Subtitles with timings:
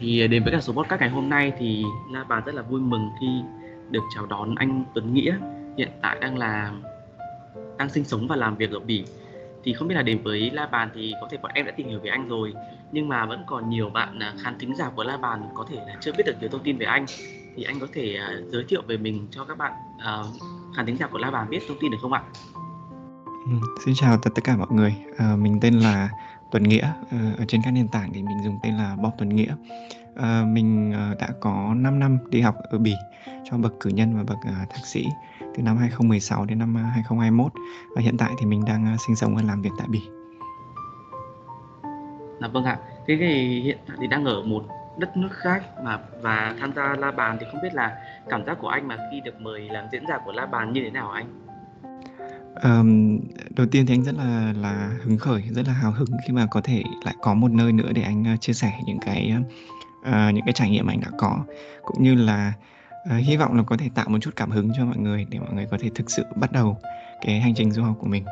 [0.00, 2.80] Thì đến với cả số podcast ngày hôm nay thì La Bàn rất là vui
[2.80, 3.26] mừng khi
[3.90, 5.36] được chào đón anh Tuấn Nghĩa
[5.78, 6.72] hiện tại đang là
[7.78, 9.04] đang sinh sống và làm việc ở Bỉ
[9.64, 11.88] thì không biết là đến với La Bàn thì có thể bọn em đã tìm
[11.88, 12.54] hiểu về anh rồi
[12.92, 15.76] nhưng mà vẫn còn nhiều bạn à, khán thính giả của La Bàn có thể
[15.76, 17.06] là chưa biết được nhiều thông tin về anh
[17.56, 20.18] thì anh có thể à, giới thiệu về mình cho các bạn à,
[20.76, 22.22] khán thính giả của La Bàn biết thông tin được không ạ?
[23.46, 23.52] Ừ,
[23.84, 24.94] xin chào tất tất cả mọi người.
[25.18, 26.08] À, mình tên là
[26.50, 26.92] Tuấn Nghĩa.
[27.10, 29.54] À, ở trên các nền tảng thì mình dùng tên là Bob Tuấn Nghĩa.
[30.18, 32.94] À, mình à, đã có 5 năm đi học ở Bỉ
[33.44, 35.06] cho bậc cử nhân và bậc à, thạc sĩ
[35.56, 37.52] từ năm 2016 đến năm 2021
[37.96, 40.02] và hiện tại thì mình đang sinh sống và làm việc tại Bỉ.
[42.40, 42.78] Dạ vâng ạ.
[43.06, 44.64] Thế thì hiện tại thì đang ở một
[44.98, 47.96] đất nước khác mà và tham gia La Bàn thì không biết là
[48.28, 50.80] cảm giác của anh mà khi được mời làm diễn giả của La Bàn như
[50.84, 51.26] thế nào anh?
[52.54, 53.18] Ờm,
[53.56, 56.46] đầu tiên thì anh rất là là hứng khởi, rất là hào hứng khi mà
[56.50, 59.34] có thể lại có một nơi nữa để anh, chia sẻ những cái,
[60.02, 61.44] À, những cái trải nghiệm anh đã có,
[61.84, 62.52] cũng như là,
[63.04, 65.38] uh, hy vọng là có thể tạo một chút cảm hứng cho mọi người để
[65.38, 66.76] mọi người có thể thực sự bắt đầu
[67.20, 68.24] cái hành trình du học của mình.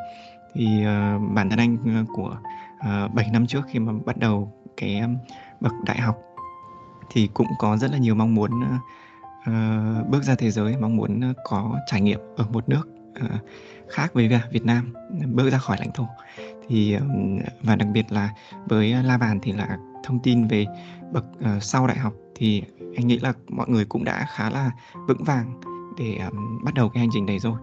[0.55, 2.39] Thì, uh, bản thân anh, của,
[2.77, 5.03] uh, 7 năm trước khi mà bắt đầu cái,
[5.61, 6.19] bậc đại học
[7.11, 11.33] thì cũng có rất là nhiều mong muốn, uh, bước ra thế giới, mong muốn,
[11.45, 12.89] có trải nghiệm ở một nước,
[13.25, 13.31] uh,
[13.89, 14.93] khác với Việt Nam,
[15.33, 16.07] bước ra khỏi lãnh thổ.
[16.69, 16.97] Thì,
[17.63, 18.31] và đặc biệt là
[18.67, 20.67] với La Bàn thì là thông tin về
[21.13, 21.25] bậc,
[21.57, 22.63] uh, sau đại học thì
[22.97, 24.71] anh nghĩ là mọi người cũng đã khá là
[25.09, 25.61] vững vàng
[25.99, 27.59] để, um, bắt đầu cái hành trình này rồi.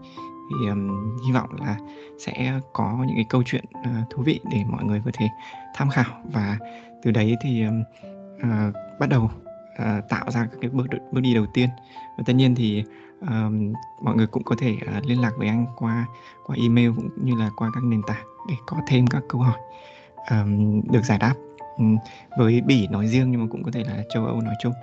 [0.50, 1.77] Thì, um, hy vọng là
[2.19, 5.27] sẽ có những cái câu chuyện, uh, thú vị để mọi người có thể
[5.75, 6.58] tham khảo và
[7.03, 7.83] từ đấy thì, um,
[8.35, 11.69] uh, bắt đầu, uh, tạo ra các cái bước bước đi đầu tiên.
[12.17, 12.83] Và tất nhiên thì,
[13.22, 16.06] um, mọi người cũng có thể, uh, liên lạc với anh qua
[16.46, 19.57] qua email cũng như là qua các nền tảng để có thêm các câu hỏi,
[20.29, 21.34] um, được giải đáp,
[22.38, 24.73] với Bỉ nói riêng nhưng mà cũng có thể là châu Âu nói chung.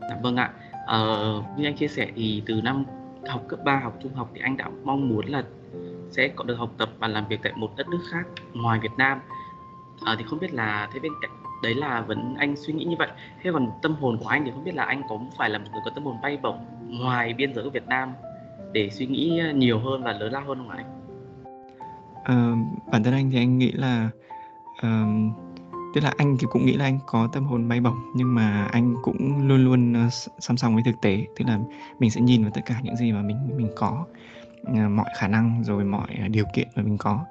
[0.00, 0.50] Dạ vâng ạ.
[0.86, 2.84] Ờ, như anh chia sẻ thì từ năm
[3.28, 5.42] học cấp 3, học trung học thì anh đã mong muốn là
[6.10, 8.92] sẽ có được học tập và làm việc tại một đất nước khác ngoài Việt
[8.96, 9.20] Nam.
[10.00, 11.30] Ờ, thì không biết là thế bên cạnh
[11.62, 13.08] đấy là vẫn anh suy nghĩ như vậy.
[13.42, 15.64] Thế còn tâm hồn của anh thì không biết là anh có phải là một
[15.72, 16.58] người có tâm hồn bay bổng
[16.88, 18.12] ngoài biên giới của Việt Nam
[18.72, 20.86] để suy nghĩ nhiều hơn và lớn lao hơn không ạ anh?
[22.24, 22.34] Ờ,
[22.92, 24.10] bản thân anh thì anh nghĩ là,
[24.82, 25.32] ờm,
[25.94, 28.64] tức là anh thì cũng nghĩ là anh có tâm hồn bay bổng, nhưng mà
[28.72, 30.08] anh cũng luôn luôn, ờ,
[30.38, 31.26] song song với thực tế.
[31.38, 31.58] Tức là
[31.98, 34.06] mình sẽ nhìn vào tất cả những gì mà mình mình có,
[34.64, 37.24] ờ, mọi khả năng rồi mọi, ờ, điều kiện mà mình có,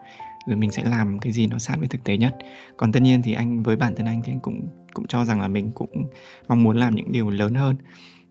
[0.47, 2.35] rồi mình sẽ làm cái gì nó sát với thực tế nhất.
[2.77, 5.41] Còn tất nhiên thì anh với bản thân anh thì anh cũng cũng cho rằng
[5.41, 6.07] là mình cũng
[6.47, 7.75] mong muốn làm những điều lớn hơn,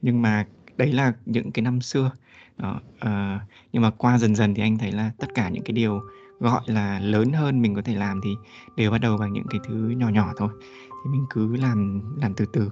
[0.03, 0.47] nhưng mà
[0.77, 2.11] đấy là những cái năm xưa.
[2.59, 3.41] Đó, uh,
[3.73, 6.01] nhưng mà qua dần dần thì anh thấy là tất cả những cái điều,
[6.45, 8.37] gọi là, lớn hơn mình có thể làm thì
[8.77, 10.49] đều bắt đầu bằng những cái thứ nhỏ nhỏ thôi,
[10.91, 12.71] thì mình cứ làm làm từ từ.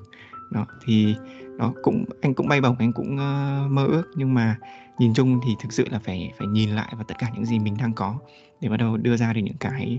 [0.50, 1.16] Đó, thì
[1.58, 4.56] đó cũng anh cũng bay bổng, anh cũng, ơ, mơ ước, nhưng mà
[4.98, 7.58] nhìn chung thì thực sự là phải phải nhìn lại vào tất cả những gì
[7.58, 8.18] mình đang có
[8.60, 9.98] để bắt đầu đưa ra được những cái,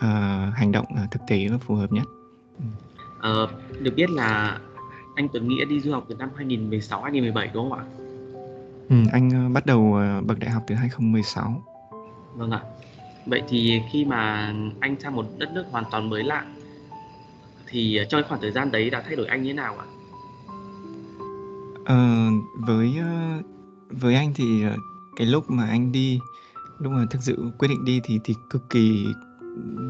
[0.00, 0.08] ờ,
[0.54, 2.04] hành động, ờ, thực tế và phù hợp nhất.
[3.20, 3.48] Ờ,
[3.80, 4.60] được biết là
[5.14, 7.84] anh Tuấn Nghĩa đi du học từ năm 2016, 2017, đúng không ạ?
[8.88, 11.62] Ừm, anh, ơ, bắt đầu, ờ, bậc đại học từ 2016.
[12.36, 12.60] Vâng ạ.
[13.26, 16.44] Vậy thì khi mà anh sang một đất nước hoàn toàn mới lạ
[17.66, 19.86] thì trong khoảng thời gian đấy đã thay đổi anh như thế nào ạ?
[21.84, 22.28] à,
[22.66, 23.42] với, ờ,
[23.90, 24.76] với anh thì, ờ,
[25.16, 26.20] cái lúc mà anh đi,
[26.78, 29.06] lúc mà thực sự quyết định đi thì thì cực kỳ,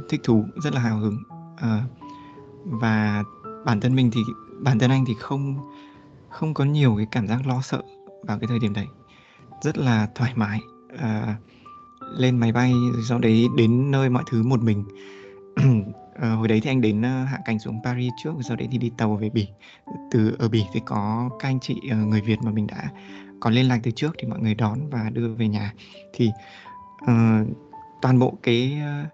[0.09, 1.19] thích thú, rất là hào hứng.
[1.57, 1.83] à,
[2.65, 3.25] và
[3.65, 4.21] bản thân mình thì
[4.61, 5.57] bản thân anh thì không
[6.31, 7.83] không có nhiều cái cảm giác lo sợ
[8.27, 8.87] vào cái thời điểm đấy,
[9.63, 10.61] rất là thoải mái.
[10.99, 11.37] à,
[12.19, 14.84] lên máy bay rồi sau đấy đến nơi mọi thứ một mình.
[16.21, 18.69] Ờ, hồi đấy thì anh đến, ờ, hạ cánh xuống Paris trước, rồi sau đấy
[18.70, 19.49] thì đi tàu về Bỉ.
[20.11, 22.91] Từ ở Bỉ thì có các anh chị, ờ, người Việt mà mình đã
[23.41, 25.73] có liên lạc từ trước thì mọi người đón và đưa về nhà.
[26.12, 26.31] Thì,
[27.03, 27.47] uh,
[28.03, 29.12] toàn bộ cái, uh,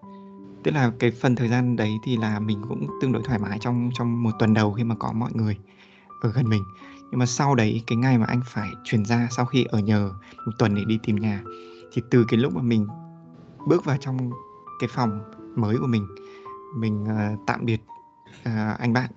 [0.63, 3.57] tức là cái phần thời gian đấy thì là mình cũng tương đối thoải mái
[3.61, 5.57] trong trong một tuần đầu khi mà có mọi người
[6.21, 6.63] ở gần mình.
[7.11, 10.11] Nhưng mà sau đấy, cái ngày mà anh phải chuyển ra sau khi ở nhờ
[10.45, 11.41] một tuần để đi tìm nhà,
[11.93, 12.87] thì từ cái lúc mà mình
[13.67, 14.17] bước vào trong
[14.79, 16.07] cái phòng mới của mình,
[16.75, 17.81] mình, uh, tạm biệt,
[18.39, 19.11] uh, anh bạn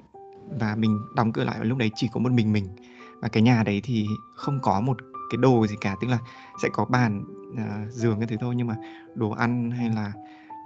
[0.60, 2.66] và mình đóng cửa lại và lúc đấy chỉ có một mình mình.
[3.20, 4.96] Và cái nhà đấy thì không có một
[5.30, 6.18] cái đồ gì cả, tức là
[6.62, 8.76] sẽ có bàn, uh, giường cái thứ thôi, nhưng mà
[9.14, 10.12] đồ ăn hay là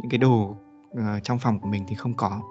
[0.01, 0.57] những cái đồ,
[0.91, 2.43] uh, trong phòng của mình thì không có.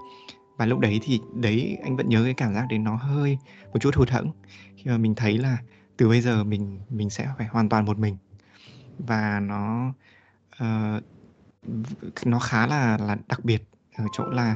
[0.58, 3.38] Và lúc đấy thì đấy, anh vẫn nhớ cái cảm giác đấy nó hơi
[3.74, 4.32] một chút hụt hẫng,
[4.76, 5.58] khi mà mình thấy là
[5.98, 8.18] từ bây giờ mình mình sẽ phải hoàn toàn một mình.
[9.08, 9.94] Và nó,
[10.64, 11.04] uh,
[12.26, 13.64] nó khá là là đặc biệt
[13.98, 14.56] ở chỗ là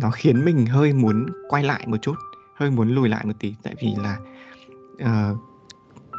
[0.00, 2.14] nó khiến mình hơi muốn quay lại một chút,
[2.56, 3.54] hơi muốn lùi lại một tí.
[3.62, 4.18] Tại vì là
[4.94, 5.38] uh,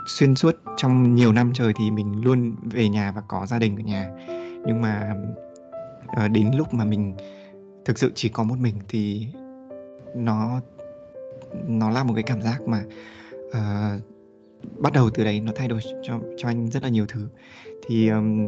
[0.07, 3.75] xuyên suốt trong nhiều năm trời thì mình luôn về nhà và có gia đình
[3.75, 4.09] ở nhà.
[4.65, 5.15] Nhưng mà
[6.25, 7.15] uh, đến lúc mà mình
[7.85, 9.27] thực sự chỉ có một mình thì
[10.15, 10.61] nó
[11.67, 12.83] nó là một cái cảm giác mà
[13.47, 14.01] uh,
[14.77, 17.27] bắt đầu từ đấy nó thay đổi cho cho anh rất là nhiều thứ.
[17.87, 18.47] Thì um,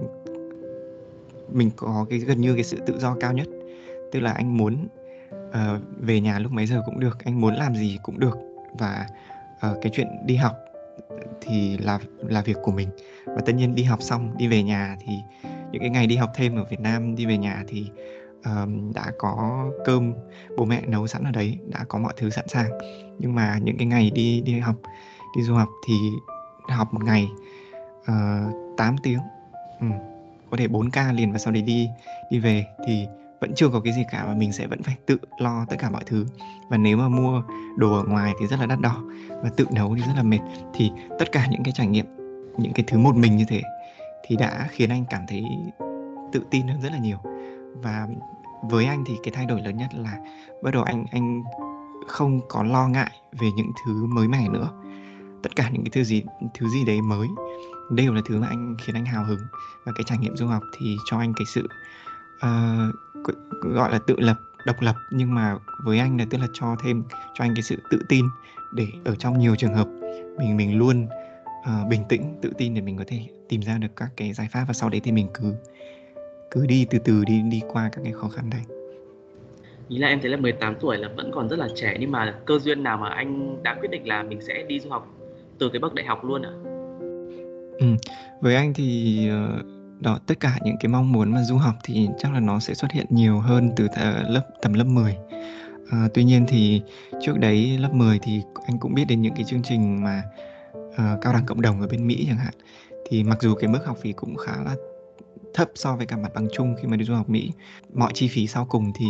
[1.52, 3.48] mình có cái gần như cái sự tự do cao nhất.
[4.12, 4.88] Tức là anh muốn
[5.34, 8.38] uh, về nhà lúc mấy giờ cũng được anh muốn làm gì cũng được.
[8.80, 9.08] Và
[9.56, 10.56] uh, cái chuyện đi học
[11.42, 12.90] thì là là việc của mình.
[13.26, 15.14] Và tất nhiên đi học xong đi về nhà thì
[15.72, 17.86] những cái ngày đi học thêm ở Việt Nam đi về nhà thì
[18.46, 20.14] um, đã có cơm
[20.58, 22.72] bố mẹ nấu sẵn ở đấy đã có mọi thứ sẵn sàng.
[23.20, 24.76] Nhưng mà những cái ngày đi đi học
[25.36, 26.12] đi du học thì
[26.70, 27.32] học một ngày
[28.06, 28.14] ờ,
[28.50, 29.20] uh, 8 tiếng.
[29.80, 29.88] Ừ.
[30.50, 31.90] có thể 4 ca liền và sau đấy đi
[32.32, 33.08] đi về thì
[33.42, 35.90] vẫn chưa có cái gì cả và mình sẽ vẫn phải tự lo tất cả
[35.90, 36.26] mọi thứ.
[36.70, 37.44] Và nếu mà mua
[37.78, 39.04] đồ ở ngoài thì rất là đắt đỏ
[39.44, 40.40] và tự nấu thì rất là mệt.
[40.74, 42.06] Thì tất cả những cái trải nghiệm
[42.58, 43.62] những cái thứ một mình như thế
[44.24, 45.44] thì đã khiến anh cảm thấy
[46.32, 47.18] tự tin hơn rất là nhiều.
[47.76, 48.08] Và
[48.62, 50.18] với anh thì cái thay đổi lớn nhất là
[50.64, 51.44] bắt đầu anh anh
[52.08, 54.70] không có lo ngại về những thứ mới mẻ nữa
[55.44, 56.24] tất cả những cái thứ gì
[56.54, 57.28] thứ gì đấy mới
[57.90, 59.40] đều là thứ mà anh khiến anh hào hứng.
[59.86, 61.68] Và cái trải nghiệm du học thì cho anh cái sự
[62.36, 66.76] uh, gọi là tự lập độc lập nhưng mà với anh là tức là cho
[66.84, 68.26] thêm cho anh cái sự tự tin
[68.74, 69.88] để ở trong nhiều trường hợp
[70.38, 71.08] mình mình luôn
[71.62, 74.48] uh, bình tĩnh tự tin để mình có thể tìm ra được các cái giải
[74.52, 75.54] pháp và sau đấy thì mình cứ
[76.52, 78.62] cứ đi từ từ đi đi qua các cái khó khăn đấy.
[79.90, 82.36] Ý là em thấy là 18 tuổi là vẫn còn rất là trẻ nhưng mà
[82.46, 85.08] cơ duyên nào mà anh đã quyết định là mình sẽ đi du học
[85.62, 86.52] từ cái bậc đại học luôn ạ?
[87.80, 87.88] Ừ,
[88.42, 89.64] với anh thì ờ,
[90.00, 92.74] đó tất cả những cái mong muốn mà du học thì chắc là nó sẽ
[92.74, 95.14] xuất hiện nhiều hơn từ th- lớp tầm lớp 10.
[95.14, 95.38] À,
[95.92, 96.82] ờ, tuy nhiên thì
[97.22, 100.24] trước đấy lớp 10 thì anh cũng biết đến những cái chương trình mà
[100.78, 102.54] uh, cao đẳng cộng đồng ở bên Mỹ chẳng hạn.
[103.10, 104.76] Thì mặc dù cái mức học phí cũng khá là
[105.54, 107.52] thấp so với cả mặt bằng chung khi mà đi du học Mỹ,
[107.94, 109.06] mọi chi phí sau cùng thì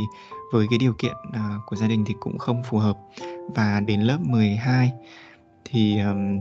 [0.53, 2.97] với cái điều kiện uh, của gia đình thì cũng không phù hợp.
[3.55, 4.91] Và đến lớp 12
[5.65, 6.39] thì um,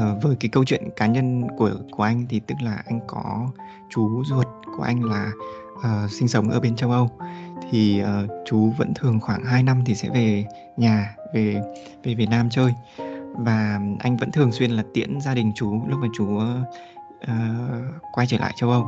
[0.00, 3.50] uh, với cái câu chuyện cá nhân của của anh thì tức là anh có
[3.90, 4.46] chú ruột
[4.76, 5.32] của anh là
[5.74, 7.10] uh, sinh sống ở bên châu Âu.
[7.70, 10.44] Thì uh, chú vẫn thường khoảng 2 năm thì sẽ về
[10.76, 11.62] nhà về
[12.04, 12.72] về Việt Nam chơi.
[13.38, 17.28] Và anh vẫn thường xuyên là tiễn gia đình chú lúc mà chú uh,
[18.12, 18.86] quay trở lại châu Âu.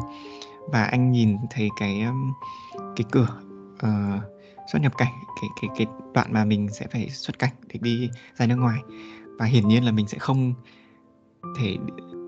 [0.68, 2.04] Và anh nhìn thấy cái
[2.96, 3.28] cái cửa
[3.74, 4.22] uh,
[4.72, 8.10] xuất nhập cảnh cái cái cái đoạn mà mình sẽ phải xuất cảnh để đi
[8.34, 8.80] ra nước ngoài.
[9.38, 10.54] Và hiển nhiên là mình sẽ không
[11.58, 11.76] thể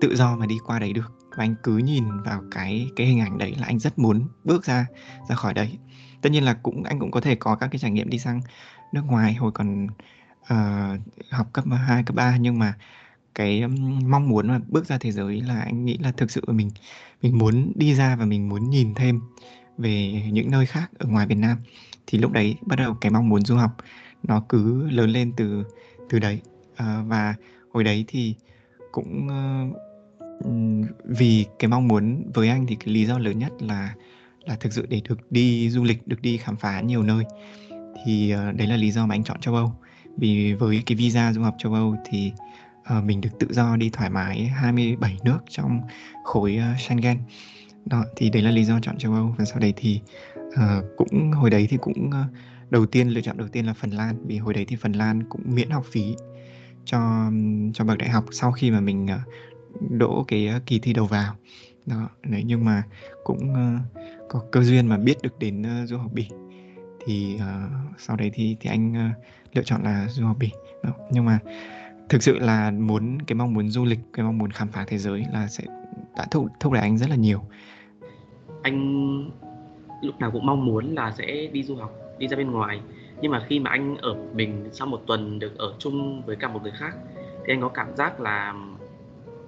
[0.01, 1.11] tự do mà đi qua đấy được.
[1.29, 4.65] Và anh cứ nhìn vào cái cái hình ảnh đấy là anh rất muốn bước
[4.65, 4.85] ra
[5.29, 5.77] ra khỏi đấy.
[6.21, 8.41] Tất nhiên là cũng anh cũng có thể có các cái trải nghiệm đi sang
[8.93, 9.87] nước ngoài hồi còn
[10.53, 10.99] uh,
[11.31, 12.73] học cấp 2, cấp 3 nhưng mà
[13.35, 13.67] cái
[14.07, 16.69] mong muốn mà bước ra thế giới là anh nghĩ là thực sự mình
[17.21, 19.21] mình muốn đi ra và mình muốn nhìn thêm
[19.77, 21.57] về những nơi khác ở ngoài Việt Nam
[22.11, 23.71] thì lúc đấy bắt đầu cái mong muốn du học
[24.23, 25.63] nó cứ lớn lên từ
[26.09, 26.41] từ đấy.
[26.75, 27.35] À, và
[27.73, 28.35] hồi đấy thì
[28.91, 29.77] cũng uh,
[31.03, 33.93] vì cái mong muốn với anh thì cái lý do lớn nhất là
[34.45, 37.23] là thực sự để được đi du lịch được đi khám phá nhiều nơi.
[38.05, 39.73] Thì uh, đấy là lý do mà anh chọn châu Âu.
[40.17, 42.31] Vì với cái visa du học châu Âu thì
[42.97, 45.81] uh, mình được tự do đi thoải mái 27 nước trong
[46.23, 47.17] khối uh, Schengen.
[47.85, 49.35] Đó thì đấy là lý do chọn châu Âu.
[49.37, 50.01] Và sau đấy thì
[50.55, 52.23] Ờ, cũng hồi đấy thì cũng ờ,
[52.69, 55.23] đầu tiên lựa chọn đầu tiên là Phần Lan vì hồi đấy thì Phần Lan
[55.29, 56.15] cũng miễn học phí
[56.85, 57.31] cho
[57.73, 59.19] cho bậc đại học sau khi mà mình ờ,
[59.89, 61.35] đỗ cái kỳ thi đầu vào.
[61.85, 62.83] Đó đấy nhưng mà
[63.23, 66.27] cũng uh, có cơ duyên mà biết được đến uh, du học bỉ.
[67.05, 69.25] Thì uh, sau đấy thì thì anh uh,
[69.55, 70.51] lựa chọn là du học bỉ.
[70.83, 70.91] Đó.
[71.11, 71.39] nhưng mà
[72.09, 74.97] thực sự là muốn cái mong muốn du lịch cái mong muốn khám phá thế
[74.97, 75.63] giới là sẽ
[76.17, 77.43] đã thúc thúc đẩy anh rất là nhiều.
[78.63, 79.29] Anh
[80.01, 82.81] lúc nào cũng mong muốn là sẽ đi du học đi ra bên ngoài
[83.21, 86.47] nhưng mà khi mà anh ở mình sau một tuần được ở chung với cả
[86.47, 86.95] một người khác
[87.45, 88.55] thì anh có cảm giác là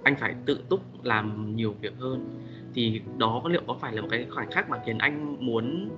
[0.03, 2.29] anh phải tự túc làm nhiều việc hơn
[2.73, 5.89] thì đó liệu có phải là một cái khoảnh khắc mà khiến anh muốn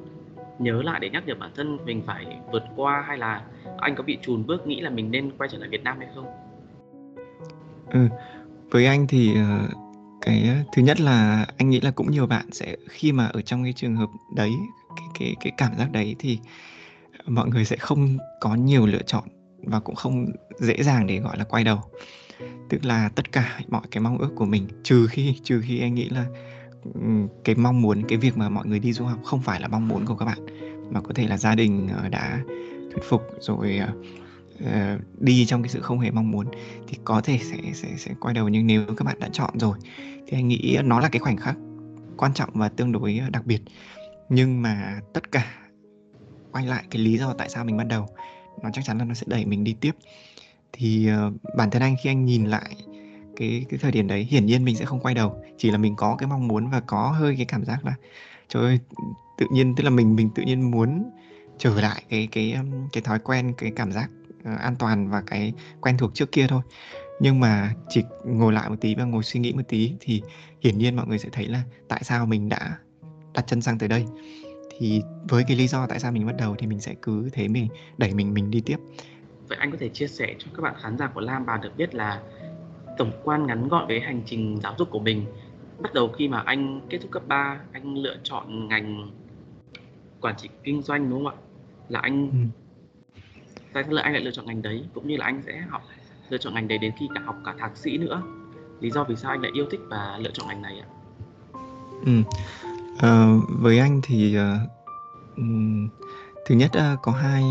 [0.59, 3.41] nhớ lại để nhắc nhở bản thân mình phải vượt qua hay là
[3.77, 6.07] anh có bị chùn bước nghĩ là mình nên quay trở lại Việt Nam hay
[6.15, 6.25] không?
[7.89, 7.99] Ừ,
[8.71, 9.82] với anh thì uh,
[10.25, 13.41] cái ờ, thứ nhất là anh nghĩ là cũng nhiều bạn sẽ, khi mà ở
[13.41, 14.51] trong cái trường hợp đấy,
[14.95, 16.39] cái cái cái cảm giác đấy thì
[17.27, 19.23] mọi người sẽ không có nhiều lựa chọn
[19.63, 20.25] và cũng không
[20.59, 21.79] dễ dàng để, gọi là, quay đầu.
[22.69, 25.95] Tức là tất cả mọi cái mong ước của mình, trừ khi trừ khi anh
[25.95, 26.25] nghĩ là
[27.43, 29.87] cái mong muốn, cái việc mà mọi người đi du học không phải là mong
[29.87, 30.39] muốn của các bạn,
[30.91, 32.39] mà có thể là gia đình ờ, đã
[32.93, 33.93] thuyết phục rồi ờ,
[34.63, 36.47] uh, đi trong cái sự không hề mong muốn
[36.87, 39.77] thì có thể sẽ sẽ sẽ quay đầu nhưng nếu các bạn đã chọn rồi
[40.27, 41.57] thì anh nghĩ nó là cái khoảnh khắc
[42.17, 43.61] quan trọng và tương đối ờ, đặc biệt.
[44.29, 45.53] Nhưng mà tất cả
[46.51, 48.07] quay lại cái lý do tại sao mình bắt đầu
[48.63, 49.91] nó chắc chắn là nó sẽ đẩy mình đi tiếp.
[50.73, 52.75] Thì uh, bản thân anh khi anh nhìn lại
[53.35, 55.95] cái cái thời điểm đấy hiển nhiên mình sẽ không quay đầu chỉ là mình
[55.95, 57.93] có cái mong muốn và có hơi cái cảm giác là
[58.49, 58.79] trời ơi
[59.37, 61.11] tự nhiên tức là mình mình tự nhiên muốn
[61.57, 62.55] trở lại cái cái
[62.93, 64.09] cái thói quen cái cảm giác
[64.43, 66.61] an toàn và cái quen thuộc trước kia thôi.
[67.19, 70.21] Nhưng mà chỉ ngồi lại một tí và ngồi suy nghĩ một tí thì
[70.61, 72.77] hiển nhiên mọi người sẽ thấy là tại sao mình đã
[73.33, 74.05] đặt chân sang tới đây.
[74.77, 77.47] Thì với cái lý do tại sao mình bắt đầu thì mình sẽ cứ thế
[77.47, 78.77] mình đẩy mình mình đi tiếp.
[79.47, 81.77] Vậy anh có thể chia sẻ cho các bạn khán giả của Lam Bà được
[81.77, 82.21] biết là
[82.97, 85.25] tổng quan ngắn gọn về hành trình giáo dục của mình
[85.79, 89.11] bắt đầu khi mà anh kết thúc cấp 3 anh lựa chọn ngành
[90.21, 91.41] quản trị kinh doanh đúng không ạ?
[91.89, 92.37] Là anh ừ
[93.73, 95.81] tại sao anh lại lựa chọn ngành đấy cũng như là anh sẽ học
[96.29, 98.21] lựa chọn ngành đấy đến khi cả học cả thạc sĩ nữa.
[98.79, 100.87] Lý do vì sao anh lại yêu thích và lựa chọn ngành này ạ?
[102.05, 102.11] Ừ.
[102.99, 105.41] à, với anh thì uh,
[106.45, 107.43] thứ nhất uh, có hai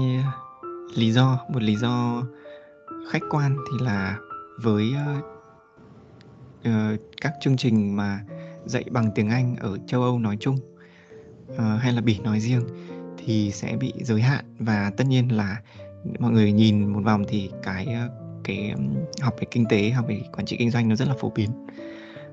[0.94, 1.38] lý do.
[1.48, 2.22] Một lý do
[3.10, 4.18] khách quan thì là
[4.62, 5.24] với uh,
[6.68, 8.20] uh, các chương trình mà
[8.64, 10.58] dạy bằng tiếng Anh ở châu Âu nói chung
[11.52, 12.62] uh, hay là Bỉ nói riêng
[13.24, 14.44] thì sẽ bị giới hạn.
[14.58, 15.56] Và tất nhiên là
[16.18, 18.08] mọi người nhìn một vòng thì cái ờ,
[18.44, 18.74] cái
[19.20, 21.50] học về kinh tế học về quản trị kinh doanh nó rất là phổ biến.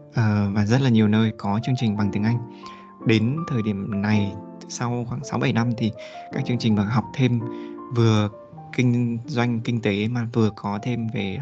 [0.10, 2.38] Uh, và rất là nhiều nơi có chương trình bằng tiếng Anh.
[3.06, 4.34] Đến thời điểm này
[4.70, 5.92] sau khoảng 6 7 năm thì
[6.34, 7.40] các chương trình mà học thêm
[7.96, 8.30] vừa
[8.76, 11.40] kinh doanh kinh tế mà vừa có thêm về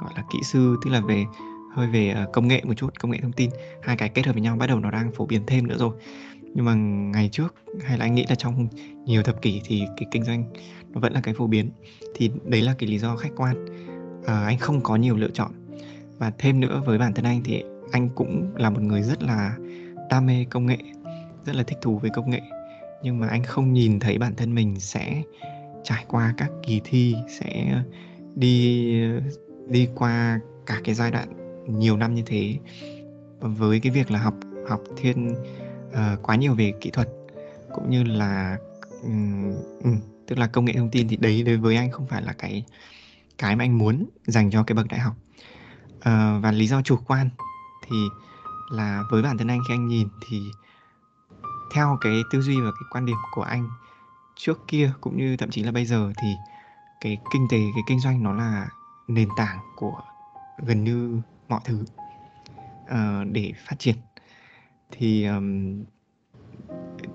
[0.00, 1.24] gọi là kỹ sư tức là về
[1.74, 3.50] hơi về ờ, công nghệ một chút công nghệ thông tin
[3.82, 5.96] hai cái kết hợp với nhau bắt đầu nó đang phổ biến thêm nữa rồi
[6.54, 7.54] nhưng mà ngày trước
[7.84, 8.68] hay là anh nghĩ là trong
[9.04, 10.44] nhiều thập kỷ thì cái kinh doanh
[10.88, 11.70] nó vẫn là cái phổ biến.
[12.14, 13.66] Thì đấy là cái lý do khách quan.
[14.26, 15.50] À, anh không có nhiều lựa chọn.
[16.18, 19.56] Và thêm nữa với bản thân anh thì anh cũng là một người rất là
[20.10, 20.78] đam mê công nghệ
[21.44, 22.40] rất là thích thú với công nghệ.
[23.02, 25.22] Nhưng mà anh không nhìn thấy bản thân mình sẽ
[25.84, 27.82] trải qua các kỳ thi sẽ
[28.34, 28.86] đi
[29.68, 31.28] đi qua cả cái giai đoạn
[31.78, 32.56] nhiều năm như thế.
[33.40, 34.34] Với cái việc là học
[34.68, 35.34] học thiên
[35.92, 37.08] uh, quá nhiều về kỹ thuật
[37.74, 38.58] cũng như là
[39.02, 42.22] um, um, tức là công nghệ thông tin thì đấy đối với anh không phải
[42.22, 42.64] là cái
[43.38, 45.14] cái mà anh muốn dành cho cái bậc đại học.
[45.96, 47.30] Uh, và lý do chủ quan
[47.88, 47.96] thì
[48.70, 50.42] là với bản thân anh khi anh nhìn thì
[51.74, 53.68] theo cái tư duy và cái quan điểm của anh
[54.36, 56.28] trước kia cũng như thậm chí là bây giờ thì
[57.00, 58.68] cái kinh tế cái kinh doanh nó là
[59.08, 60.00] nền tảng của
[60.58, 61.84] gần như mọi thứ
[62.84, 63.96] uh, để phát triển
[64.92, 65.84] thì um,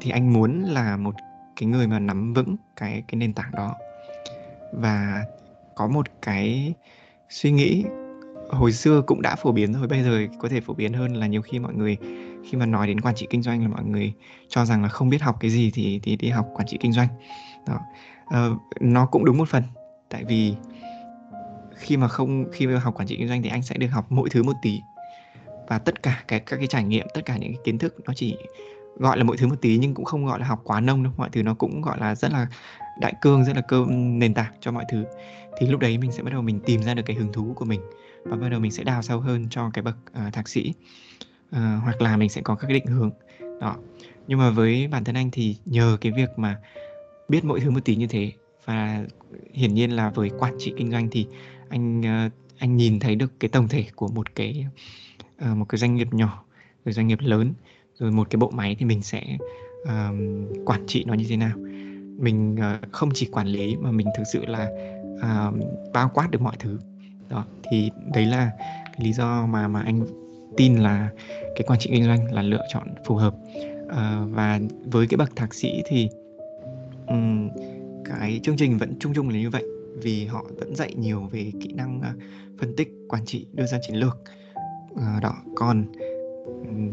[0.01, 1.15] thì anh muốn là một
[1.55, 3.75] cái người mà nắm vững cái cái nền tảng đó.
[4.73, 5.25] Và
[5.75, 6.73] có một cái
[7.29, 7.85] suy nghĩ
[8.49, 11.27] hồi xưa cũng đã phổ biến rồi bây giờ có thể phổ biến hơn là
[11.27, 11.97] nhiều khi mọi người
[12.49, 14.13] khi mà nói đến quản trị kinh doanh là mọi người
[14.49, 16.91] cho rằng là không biết học cái gì thì thì đi học quản trị kinh
[16.91, 17.07] doanh.
[17.67, 17.79] Đó.
[18.27, 19.63] Uh, nó cũng đúng một phần
[20.09, 20.55] tại vì
[21.75, 24.05] khi mà không khi mà học quản trị kinh doanh thì anh sẽ được học
[24.09, 24.81] mỗi thứ một tí
[25.67, 28.13] và tất cả cái các cái trải nghiệm tất cả những cái kiến thức nó
[28.13, 28.37] chỉ
[28.99, 31.13] gọi là mỗi thứ một tí nhưng cũng không gọi là học quá nông đâu.
[31.17, 32.47] Mọi thứ nó cũng gọi là rất là
[32.99, 35.05] đại cương rất là cơ nền tảng cho mọi thứ.
[35.59, 37.65] Thì lúc đấy mình sẽ bắt đầu mình tìm ra được cái hứng thú của
[37.65, 37.81] mình
[38.23, 39.95] và bắt đầu mình sẽ đào sâu hơn cho cái bậc
[40.27, 40.73] uh, thạc sĩ
[41.49, 43.11] uh, hoặc là mình sẽ có các cái định hướng.
[43.61, 43.75] Đó.
[44.27, 46.57] Nhưng mà với bản thân anh thì nhờ cái việc mà
[47.29, 48.31] biết mỗi thứ một tí như thế
[48.65, 49.05] và
[49.53, 51.27] hiển nhiên là với quản trị kinh doanh thì
[51.69, 54.65] anh uh, anh nhìn thấy được cái tổng thể của một cái
[55.37, 56.43] À, một cái doanh nghiệp nhỏ
[56.85, 57.53] rồi doanh nghiệp lớn
[57.99, 59.37] rồi một cái bộ máy thì mình sẽ
[59.81, 60.15] uh,
[60.65, 61.57] quản trị nó như thế nào.
[62.17, 64.69] Mình uh, không chỉ quản lý mà mình thực sự là
[65.15, 65.55] uh,
[65.93, 66.79] bao quát được mọi thứ.
[67.29, 68.51] Đó thì đấy là
[68.85, 70.05] cái lý do mà mà anh
[70.57, 71.09] tin là
[71.55, 73.35] cái quản trị kinh doanh là lựa chọn phù hợp.
[73.85, 76.09] Uh, và với cái bậc thạc sĩ thì
[77.07, 77.49] um,
[78.05, 79.63] cái chương trình vẫn chung chung là như vậy
[80.01, 82.21] vì họ vẫn dạy nhiều về kỹ năng uh,
[82.59, 84.17] phân tích quản trị đưa ra chiến lược
[84.97, 85.85] uh, đó còn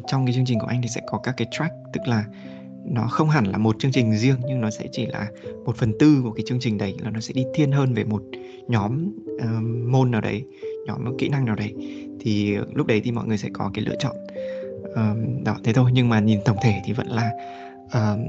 [0.06, 2.24] trong cái chương trình của anh thì sẽ có các cái track tức là
[2.84, 5.28] nó không hẳn là một chương trình riêng nhưng nó sẽ chỉ là
[5.64, 8.04] một phần tư của cái chương trình đấy là nó sẽ đi thiên hơn về
[8.04, 8.22] một
[8.68, 10.44] nhóm uh, môn nào đấy
[10.86, 11.74] nhóm kỹ năng nào đấy.
[12.20, 14.16] Thì lúc đấy thì mọi người sẽ có cái lựa chọn.
[14.84, 17.30] Uh, đó thế thôi nhưng mà nhìn tổng thể thì vẫn là
[17.84, 18.20] uh,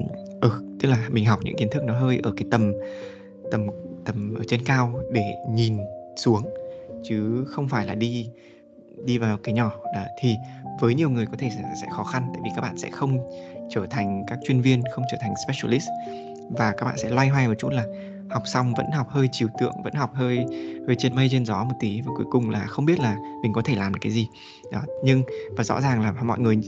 [0.41, 2.73] ừ tức là mình học những kiến thức nó hơi ở cái tầm
[3.51, 3.67] tầm
[4.05, 5.77] tầm ở trên cao để nhìn
[6.15, 6.43] xuống
[7.03, 8.29] chứ không phải là đi
[9.05, 9.71] đi vào cái nhỏ.
[9.95, 10.35] Đó thì
[10.79, 13.17] với nhiều người có thể sẽ, sẽ khó khăn tại vì các bạn sẽ không
[13.69, 15.87] trở thành các chuyên viên không trở thành specialist.
[16.49, 17.85] Và các bạn sẽ loay hoay một chút là
[18.29, 20.45] học xong vẫn học hơi trừu tượng vẫn học hơi
[20.87, 23.53] hơi trên mây trên gió một tí và cuối cùng là không biết là mình
[23.53, 24.27] có thể làm được cái gì.
[24.71, 25.23] Đó nhưng
[25.57, 26.59] và rõ ràng là mọi người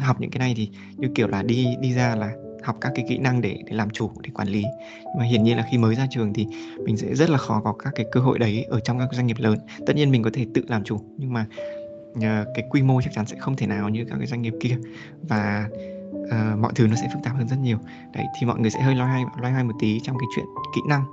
[0.00, 2.32] học những cái này thì như kiểu là đi đi ra là
[2.66, 4.64] học các cái kỹ năng để để làm chủ để quản lý.
[5.04, 6.46] Nhưng mà hiển nhiên là khi mới ra trường thì
[6.84, 9.26] mình sẽ rất là khó có các cái cơ hội đấy ở trong các doanh
[9.26, 9.58] nghiệp lớn.
[9.86, 11.46] Tất nhiên mình có thể tự làm chủ nhưng mà
[12.14, 14.54] nhờ cái quy mô chắc chắn sẽ không thể nào như các cái doanh nghiệp
[14.60, 14.78] kia.
[15.22, 15.68] Và
[16.12, 17.78] uh, mọi thứ nó sẽ phức tạp hơn rất nhiều.
[18.14, 20.46] Đấy thì mọi người sẽ hơi loay hoay loay hoay một tí trong cái chuyện
[20.74, 21.04] kỹ năng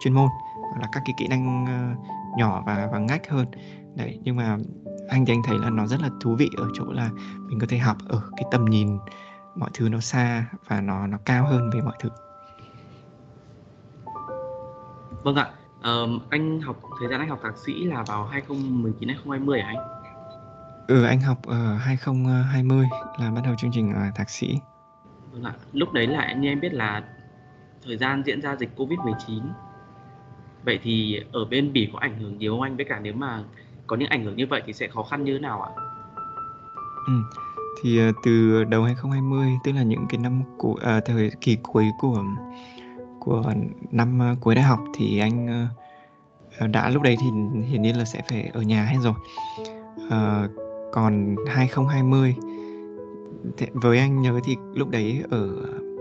[0.00, 0.28] chuyên môn
[0.70, 3.46] hoặc là các cái kỹ năng uh, nhỏ và và ngách hơn.
[3.94, 4.58] Đấy nhưng mà
[5.08, 7.10] anh thì anh thấy là nó rất là thú vị ở chỗ là
[7.48, 8.98] mình có thể học ở cái tầm nhìn
[9.56, 12.08] mọi thứ nó xa và nó nó cao hơn về mọi thứ.
[15.22, 15.50] Vâng ạ.
[15.84, 19.76] Um, anh học thời gian anh học thạc sĩ là vào 2019 2020 hả anh?
[20.88, 22.86] Ừ anh học ở uh, 2020
[23.20, 24.58] là bắt đầu chương trình uh, thạc sĩ.
[25.32, 25.52] Vâng ạ.
[25.72, 27.02] Lúc đấy là như em biết là
[27.84, 29.42] thời gian diễn ra dịch covid 19
[30.64, 32.76] vậy thì ở bên bỉ có ảnh hưởng nhiều không anh?
[32.76, 33.42] Với cả nếu mà
[33.86, 35.70] có những ảnh hưởng như vậy thì sẽ khó khăn như thế nào ạ?
[37.06, 37.12] Ừ
[37.82, 41.90] thì ờ, từ đầu 2020 tức là những cái năm của à, thời kỳ cuối
[41.98, 42.24] của
[43.20, 43.42] của
[43.90, 45.68] năm ờ, cuối đại học thì anh
[46.58, 47.26] ờ, đã lúc đấy thì
[47.68, 49.14] hiển nhiên là sẽ phải ở nhà hết rồi.
[50.10, 50.48] À,
[50.92, 52.34] còn 2020
[53.56, 55.48] thì với anh nhớ thì lúc đấy ở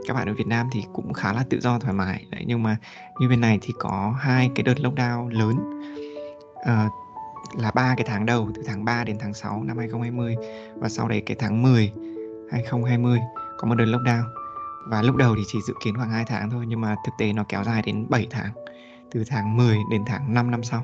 [0.07, 2.25] các bạn ở Việt Nam thì cũng khá là tự do thoải mái.
[2.31, 2.77] Đấy nhưng mà
[3.19, 5.81] như bên này thì có hai cái đợt lockdown lớn.
[6.63, 6.89] À,
[7.53, 10.35] là ba cái tháng đầu từ tháng 3 đến tháng 6 năm 2020
[10.75, 11.91] và sau đấy cái tháng 10
[12.51, 13.19] 2020
[13.57, 14.23] có một đợt lockdown.
[14.87, 17.33] Và lúc đầu thì chỉ dự kiến khoảng 2 tháng thôi nhưng mà thực tế
[17.33, 18.51] nó kéo dài đến 7 tháng
[19.11, 20.83] từ tháng 10 đến tháng 5 năm sau.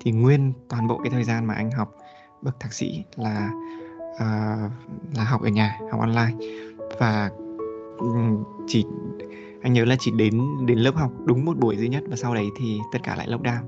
[0.00, 1.94] Thì nguyên toàn bộ cái thời gian mà anh học
[2.42, 3.50] bậc thạc sĩ là
[4.14, 4.72] uh,
[5.16, 6.32] là học ở nhà học online.
[7.00, 7.30] Và
[8.66, 8.84] chỉ
[9.62, 12.34] anh nhớ là chỉ đến đến lớp học đúng một buổi duy nhất và sau
[12.34, 13.60] đấy thì tất cả lại lockdown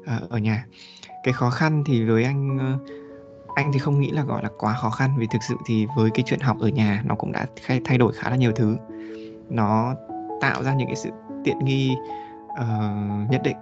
[0.00, 0.66] uh, ở nhà
[1.22, 2.92] cái khó khăn thì với anh ờ,
[3.54, 6.10] anh thì không nghĩ là gọi là quá khó khăn vì thực sự thì với
[6.10, 7.46] cái chuyện học ở nhà nó cũng đã
[7.84, 8.76] thay đổi khá là nhiều thứ.
[9.50, 9.94] Nó
[10.40, 11.10] tạo ra những cái sự
[11.44, 11.96] tiện nghi
[12.50, 13.56] uh, nhất định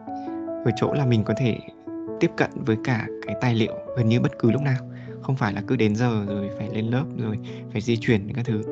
[0.64, 1.58] ở chỗ là mình có thể
[2.20, 4.78] tiếp cận với cả cái tài liệu gần như bất cứ lúc nào.
[5.22, 7.38] Không phải là cứ đến giờ rồi phải lên lớp rồi
[7.72, 8.62] phải di chuyển các thứ.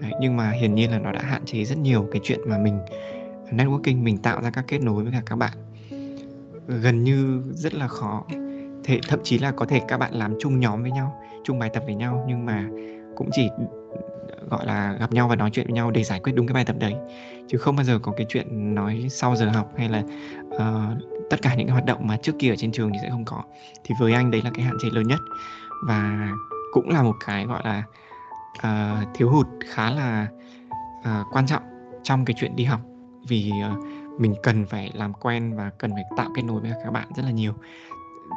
[0.00, 2.58] Đấy, nhưng mà hiển nhiên là nó đã hạn chế rất nhiều cái chuyện mà
[2.58, 2.78] mình
[3.50, 5.52] networking mình tạo ra các kết nối với cả các bạn
[6.82, 8.24] gần như rất là khó.
[8.84, 11.70] Thể thậm chí là có thể các bạn làm chung nhóm với nhau chung bài
[11.72, 12.68] tập với nhau nhưng mà
[13.16, 13.64] cũng chỉ ừ,
[14.50, 16.64] gọi là gặp nhau và nói chuyện với nhau để giải quyết đúng cái bài
[16.64, 16.94] tập đấy.
[17.48, 20.02] Chứ không bao giờ có cái chuyện nói sau giờ học hay là
[20.46, 20.98] uh,
[21.30, 23.24] tất cả những cái hoạt động mà trước kia ở trên trường thì sẽ không
[23.24, 23.42] có.
[23.84, 25.20] Thì với anh đấy là cái hạn chế lớn nhất.
[25.86, 26.30] Và
[26.72, 27.82] cũng là một cái gọi là
[28.58, 30.26] uh, thiếu hụt khá là
[30.98, 31.62] uh, quan trọng
[32.02, 32.80] trong cái chuyện đi học.
[33.28, 33.84] Vì uh,
[34.18, 37.22] mình cần phải làm quen và cần phải tạo kết nối với các bạn rất
[37.24, 37.52] là nhiều.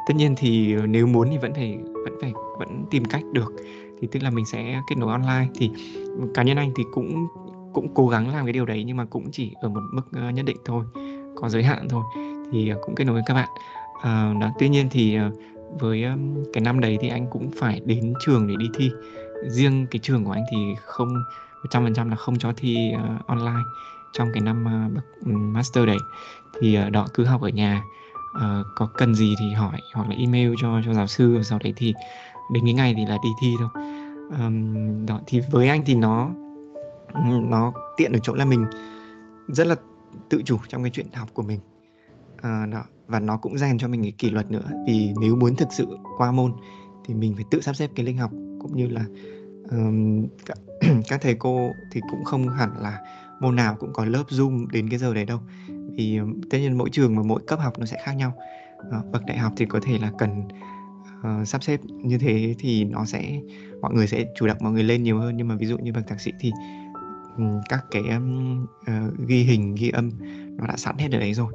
[0.06, 3.52] Tất nhiên thì nếu muốn thì vẫn phải vẫn phải vẫn tìm cách được.
[4.00, 5.48] Thì tức là mình sẽ kết nối online.
[5.54, 5.70] Thì
[6.34, 7.26] cá nhân anh thì cũng
[7.72, 10.30] cũng cố gắng làm cái điều đấy nhưng mà cũng chỉ ở một mức ờ,
[10.30, 10.84] nhất định thôi
[11.36, 12.04] có giới hạn thôi.
[12.52, 13.48] Thì ờ, cũng kết nối với các bạn.
[14.02, 15.18] À, đó tuy nhiên thì
[15.78, 16.04] với
[16.52, 18.90] cái năm đấy thì anh cũng phải đến trường để đi thi.
[19.48, 21.24] Riêng cái trường của anh thì không
[21.70, 23.62] 100% là không cho thi uh, online
[24.14, 24.64] trong cái năm
[24.96, 25.98] uh, master đấy
[26.60, 27.82] thì ờ, uh, đó cứ học ở nhà.
[28.36, 31.72] Uh, có cần gì thì hỏi hoặc là email cho cho giáo sư sau đấy
[31.76, 31.94] thì
[32.52, 33.68] đến cái ngày thì là đi thi thôi.
[34.38, 36.30] Um, đó thì với anh thì nó
[37.42, 38.66] nó tiện ở chỗ là mình
[39.48, 39.76] rất là
[40.28, 41.60] tự chủ trong cái chuyện học của mình.
[42.38, 44.70] Uh, đó và nó cũng rèn cho mình cái kỷ luật nữa.
[44.86, 45.86] Vì nếu muốn thực sự
[46.18, 46.52] qua môn
[47.04, 49.04] thì mình phải tự sắp xếp cái lịch học cũng như là
[49.70, 50.58] um, các,
[51.08, 52.98] các thầy cô thì cũng không hẳn là
[53.40, 55.38] môn nào cũng có lớp zoom đến cái giờ đấy đâu.
[55.68, 56.20] Vì
[56.50, 58.32] tất nhiên mỗi trường và mỗi cấp học nó sẽ khác nhau.
[58.92, 60.42] À, bậc đại học thì có thể là cần
[61.18, 63.40] uh, sắp xếp như thế thì nó sẽ
[63.80, 65.36] mọi người sẽ chủ động mọi người lên nhiều hơn.
[65.36, 66.52] Nhưng mà ví dụ như bậc thạc sĩ thì
[67.36, 70.10] um, các cái um, uh, ghi hình ghi âm
[70.56, 71.52] nó đã sẵn hết ở đấy rồi.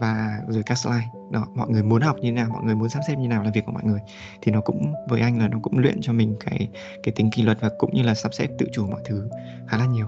[0.00, 3.00] Và rồi các slide đó mọi người muốn học như nào mọi người muốn sắp
[3.08, 4.00] xếp như nào là việc của mọi người.
[4.42, 6.68] Thì nó cũng với anh là nó cũng luyện cho mình cái
[7.02, 9.28] cái tính kỷ luật và cũng như là sắp xếp tự chủ mọi thứ
[9.68, 10.06] khá là nhiều.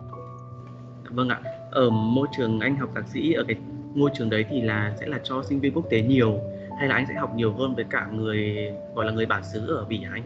[1.19, 1.41] Vâng ạ.
[1.71, 3.57] Ở môi trường anh học thạc sĩ ở cái
[3.95, 6.41] ngôi trường đấy thì là sẽ là cho sinh viên quốc tế nhiều
[6.79, 8.57] hay là anh sẽ học nhiều hơn với cả người
[8.95, 10.23] gọi là người bản xứ ở Bỉ anh?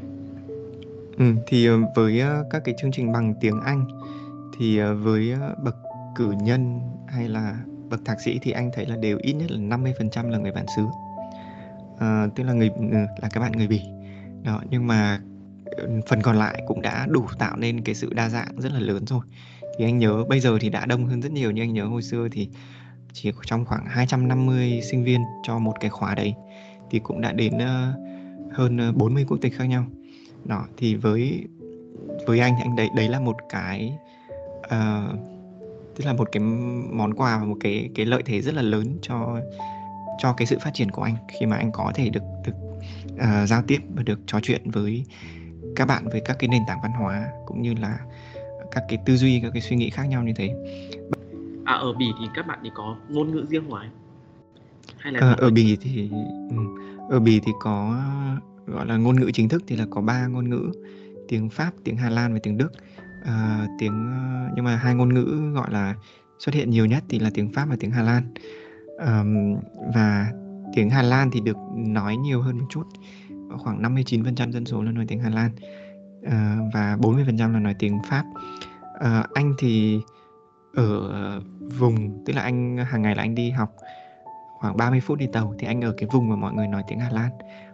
[1.18, 3.84] Ừ, thì ờ, với ờ, các cái chương trình bằng tiếng Anh
[4.58, 5.76] thì ờ, với bậc
[6.16, 7.56] cử nhân hay là
[7.90, 10.66] bậc thạc sĩ thì anh thấy là đều ít nhất là 50% là người bản
[10.76, 10.82] xứ.
[11.98, 12.84] À, tức là người ừ,
[13.22, 13.80] là các bạn người Bỉ.
[14.44, 15.20] Đó, nhưng mà
[15.64, 18.80] ừ, phần còn lại cũng đã đủ tạo nên cái sự đa dạng rất là
[18.80, 19.20] lớn rồi
[19.78, 22.02] thì anh nhớ bây giờ thì đã đông hơn rất nhiều nhưng anh nhớ hồi
[22.02, 22.48] xưa thì
[23.12, 26.34] chỉ trong khoảng 250 sinh viên cho một cái khóa đấy.
[26.90, 29.84] Thì cũng đã đến uh, hơn 40 quốc tịch khác nhau.
[30.44, 31.46] Đó thì với
[32.26, 33.92] với anh thì anh đấy đấy là một cái
[34.58, 35.18] uh,
[35.96, 36.40] tức là một cái
[36.90, 39.40] món quà và một cái cái lợi thế rất là lớn cho
[40.18, 42.52] cho cái sự phát triển của anh khi mà anh có thể được được
[43.14, 45.04] uh, giao tiếp và được trò chuyện với
[45.76, 47.98] các bạn với các cái nền tảng văn hóa cũng như là
[48.72, 50.54] các cái tư duy các cái suy nghĩ khác nhau như thế?
[51.64, 53.90] À ở bỉ thì các bạn thì có ngôn ngữ riêng anh?
[54.98, 56.10] Hay là ờ, ở bỉ thì
[56.50, 56.56] ừ,
[57.10, 58.04] ở bỉ thì có
[58.66, 60.72] gọi là ngôn ngữ chính thức thì là có ba ngôn ngữ
[61.28, 62.72] tiếng pháp tiếng hà lan và tiếng đức.
[63.24, 64.10] À, tiếng
[64.56, 65.94] nhưng mà hai ngôn ngữ gọi là
[66.38, 68.22] xuất hiện nhiều nhất thì là tiếng pháp và tiếng hà lan.
[68.98, 69.24] À,
[69.94, 70.32] và
[70.74, 72.84] tiếng hà lan thì được nói nhiều hơn một chút
[73.58, 75.50] khoảng 59% dân số là nói tiếng Hà Lan
[76.26, 78.24] uh, và 40% là nói tiếng Pháp.
[79.02, 80.00] Uh, anh thì
[80.74, 81.40] ở
[81.78, 83.76] vùng tức là anh hàng ngày là anh đi học
[84.62, 86.98] khoảng 30 phút đi tàu thì anh ở cái vùng mà mọi người nói tiếng
[86.98, 87.30] Hà Lan.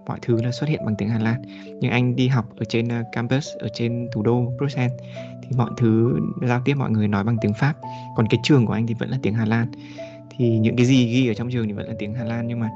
[0.06, 1.42] Mọi thứ là xuất hiện bằng tiếng Hà Lan.
[1.80, 5.00] Nhưng anh đi học ở trên ờ, campus ở trên thủ đô Bruxelles
[5.42, 7.74] thì mọi thứ giao tiếp mọi người nói bằng tiếng Pháp.
[8.16, 9.66] Còn cái trường của anh thì vẫn là tiếng Hà Lan.
[10.30, 12.60] Thì những cái gì ghi ở trong trường thì vẫn là tiếng Hà Lan nhưng
[12.60, 12.70] mà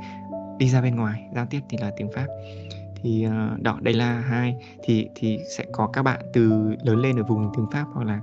[0.59, 2.27] đi ra bên ngoài giao tiếp thì là tiếng Pháp
[3.03, 7.17] thì uh, đó đây là hai thì thì sẽ có các bạn từ lớn lên
[7.17, 8.21] ở vùng tiếng Pháp hoặc là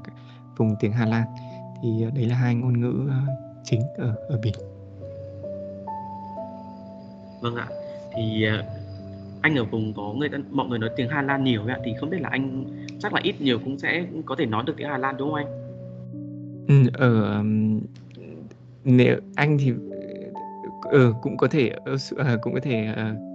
[0.58, 1.24] vùng tiếng Hà Lan
[1.82, 3.14] thì uh, đấy là hai ngôn ngữ uh,
[3.64, 4.52] chính ở ở Bỉ.
[7.42, 7.68] Vâng ạ.
[8.16, 8.46] Thì
[9.42, 12.10] anh ở vùng có người mọi người nói tiếng Hà Lan nhiều ạ thì không
[12.10, 12.66] biết là anh
[13.00, 15.36] chắc là ít nhiều cũng sẽ có thể nói được tiếng Hà Lan đúng không
[15.36, 15.48] anh?
[16.68, 17.44] Ừ, ở
[18.84, 19.74] nếu anh thì
[20.92, 21.72] ừ, cũng có thể
[22.42, 23.29] cũng có thể uh,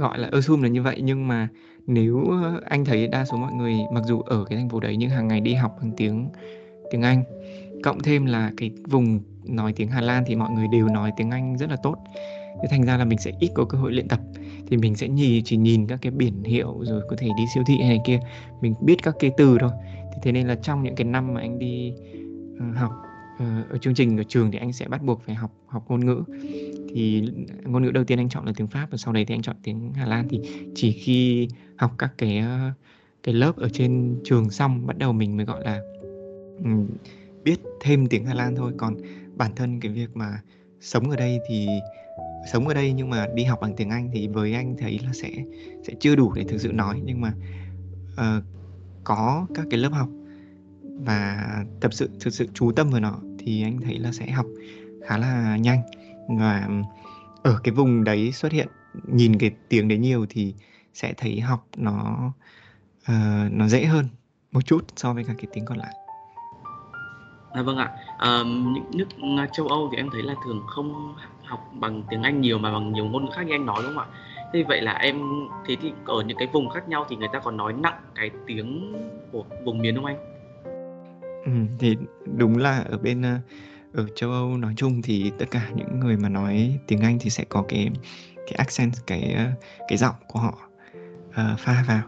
[0.00, 1.00] gọi là assume là như vậy.
[1.02, 1.48] Nhưng mà
[1.86, 2.26] nếu
[2.64, 5.28] anh thấy đa số mọi người, mặc dù ở cái thành phố đấy nhưng hàng
[5.28, 6.28] ngày đi học bằng tiếng
[6.90, 7.22] tiếng Anh,
[7.82, 11.30] cộng thêm là cái vùng nói tiếng Hà Lan thì mọi người đều nói tiếng
[11.30, 11.96] Anh rất là tốt.
[12.62, 14.20] Thế thành ra là mình sẽ ít có cơ hội luyện tập.
[14.66, 17.64] Thì mình sẽ nhìn chỉ nhìn các cái biển hiệu rồi có thể đi siêu
[17.66, 18.20] thị hay này kia.
[18.60, 19.70] Mình biết các cái từ thôi.
[20.12, 21.94] Thì thế nên là trong những cái năm mà anh đi
[22.58, 22.92] ờ, học
[23.40, 26.06] Ờ, ở chương trình ở trường thì anh sẽ bắt buộc phải học học ngôn
[26.06, 26.22] ngữ.
[26.94, 27.28] Thì
[27.64, 29.56] ngôn ngữ đầu tiên anh chọn là tiếng Pháp và sau đấy thì anh chọn
[29.62, 30.28] tiếng Hà Lan.
[30.28, 30.40] Thì
[30.74, 32.70] chỉ khi học các cái ờ,
[33.22, 35.80] cái lớp ở trên trường xong bắt đầu mình mới gọi là
[36.64, 36.86] um,
[37.44, 38.72] biết thêm tiếng Hà Lan thôi.
[38.76, 38.96] Còn
[39.36, 40.40] bản thân cái việc mà
[40.80, 41.68] sống ở đây thì
[42.52, 45.12] sống ở đây nhưng mà đi học bằng tiếng Anh thì với anh thấy là
[45.12, 45.30] sẽ
[45.86, 47.00] sẽ chưa đủ để thực sự nói.
[47.04, 47.32] Nhưng mà
[48.12, 48.44] uh,
[49.04, 50.08] có các cái lớp học
[50.82, 54.46] và tập sự thực sự chú tâm vào nó thì anh thấy là sẽ học
[55.06, 55.82] khá là nhanh
[56.38, 56.68] và
[57.42, 58.68] ở cái vùng đấy xuất hiện
[59.06, 60.54] nhìn cái tiếng đấy nhiều thì
[60.94, 62.32] sẽ thấy học nó
[63.02, 64.08] uh, nó dễ hơn
[64.52, 65.94] một chút so với các cái tiếng còn lại.
[67.52, 67.90] À, vâng ạ.
[68.18, 69.06] À, những nước
[69.38, 72.72] ờ, châu Âu thì em thấy là thường không học bằng tiếng Anh nhiều mà
[72.72, 74.18] bằng nhiều ngôn ngữ khác như anh nói đúng không ạ?
[74.52, 75.20] Thế vậy là em
[75.66, 78.30] thế thì ở những cái vùng khác nhau thì người ta còn nói nặng cái
[78.46, 78.96] tiếng
[79.32, 80.29] của vùng miền không anh?
[81.44, 81.96] Ừ, thì
[82.36, 83.38] đúng là ở bên ờ,
[83.94, 87.30] ở châu Âu nói chung thì tất cả những người mà nói tiếng Anh thì
[87.30, 87.90] sẽ có cái
[88.36, 89.44] cái accent cái ờ,
[89.88, 90.58] cái giọng của họ
[91.28, 92.02] uh, pha vào.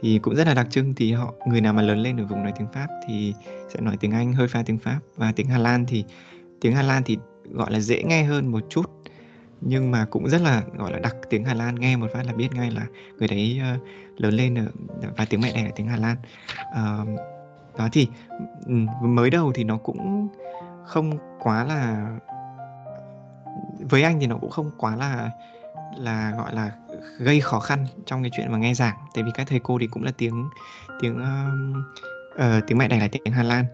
[0.00, 2.42] Thì cũng rất là đặc trưng thì họ người nào mà lớn lên ở vùng
[2.42, 3.34] nói tiếng Pháp thì
[3.74, 4.98] sẽ nói tiếng Anh hơi pha tiếng Pháp.
[5.16, 6.04] Và tiếng Hà Lan thì
[6.60, 7.18] tiếng Hà Lan thì
[7.50, 8.90] gọi là dễ nghe hơn một chút
[9.60, 12.32] nhưng mà cũng rất là gọi là đặc tiếng Hà Lan nghe một phát là
[12.32, 12.86] biết ngay là
[13.18, 13.82] người đấy uh,
[14.20, 14.66] lớn lên ở,
[15.16, 16.16] và tiếng mẹ đẻ là tiếng Hà Lan.
[16.70, 17.20] Uh,
[17.78, 18.08] đó thì
[19.00, 20.28] mới đầu thì nó cũng
[20.84, 22.10] không quá là
[23.90, 25.30] với anh thì nó cũng không quá là
[25.96, 26.72] là gọi là
[27.18, 28.96] gây khó khăn trong cái chuyện mà nghe giảng.
[29.14, 30.48] Tại vì các thầy cô thì cũng là tiếng
[31.00, 31.76] tiếng uh,
[32.34, 33.64] uh, tiếng mẹ đẻ là tiếng Hà Lan.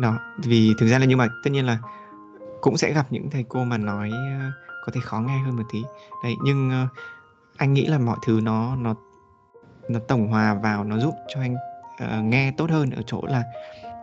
[0.00, 1.78] Đó vì thực ra là nhưng mà tất nhiên là
[2.60, 4.52] cũng sẽ gặp những thầy cô mà nói uh,
[4.86, 5.82] có thể khó nghe hơn một tí.
[6.24, 6.90] Đấy nhưng uh,
[7.56, 8.94] anh nghĩ là mọi thứ nó nó
[9.88, 11.56] nó tổng hòa vào nó giúp cho anh
[12.04, 13.44] uh, nghe tốt hơn ở chỗ là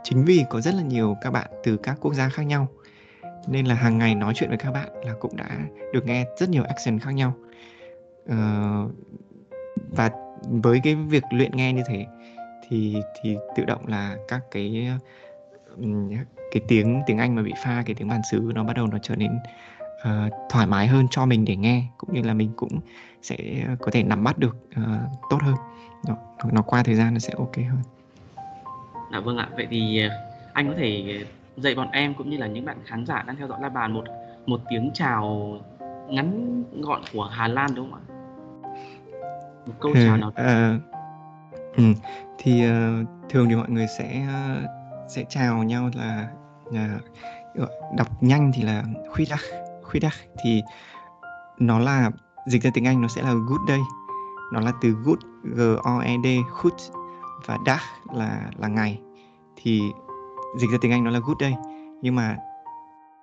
[0.03, 2.67] chính vì có rất là nhiều các bạn từ các quốc gia khác nhau
[3.47, 5.49] nên là hàng ngày nói chuyện với các bạn là cũng đã
[5.93, 7.33] được nghe rất nhiều accent khác nhau.
[8.31, 8.91] Uh,
[9.91, 12.05] và với cái việc luyện nghe như thế
[12.69, 14.89] thì thì tự động là các cái
[16.51, 18.97] cái tiếng tiếng Anh mà bị pha cái tiếng bản xứ nó bắt đầu nó
[19.01, 19.31] trở nên
[20.05, 22.79] uh, thoải mái hơn cho mình để nghe cũng như là mình cũng
[23.21, 23.37] sẽ
[23.79, 24.85] có thể nắm bắt được uh,
[25.29, 25.55] tốt hơn
[26.07, 26.15] nó,
[26.51, 27.81] nó qua thời gian nó sẽ ok hơn
[29.11, 30.09] À, vâng ạ, vậy thì ờ,
[30.53, 31.23] anh có thể
[31.57, 33.91] dạy bọn em cũng như là những bạn khán giả đang theo dõi la bàn
[33.91, 34.03] một
[34.45, 35.51] một tiếng chào
[36.09, 38.13] ngắn gọn của Hà Lan đúng không ạ?
[39.65, 40.81] Một câu chào nào uh,
[41.77, 41.83] ừ.
[42.37, 44.69] thì uh, thường thì mọi người sẽ uh,
[45.09, 46.27] sẽ chào nhau là,
[46.71, 46.99] là
[47.97, 48.83] đọc nhanh thì là
[49.15, 49.64] Goeiedag,
[49.95, 50.61] Goeiedag thì
[51.59, 52.11] nó là
[52.47, 53.79] dịch ra tiếng Anh nó sẽ là good day.
[54.53, 56.27] Nó là từ good G O E D
[56.61, 56.73] good
[57.45, 57.79] và dag
[58.13, 59.01] là là ngày.
[59.55, 59.81] Thì
[60.57, 61.55] dịch ra tiếng Anh nó là good day.
[62.01, 62.37] Nhưng mà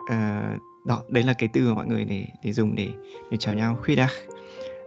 [0.02, 2.88] uh, đó đấy là cái từ mà mọi người để để dùng để
[3.30, 4.10] để chào nhau Goeiedag.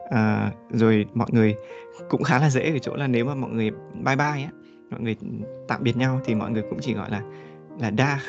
[0.06, 1.56] Uh, ờ, rồi mọi người
[2.10, 4.50] cũng khá là dễ ở chỗ là nếu mà mọi người bye bye á
[4.92, 5.16] mọi người
[5.68, 7.22] tạm biệt nhau thì mọi người cũng chỉ gọi là
[7.80, 8.20] là da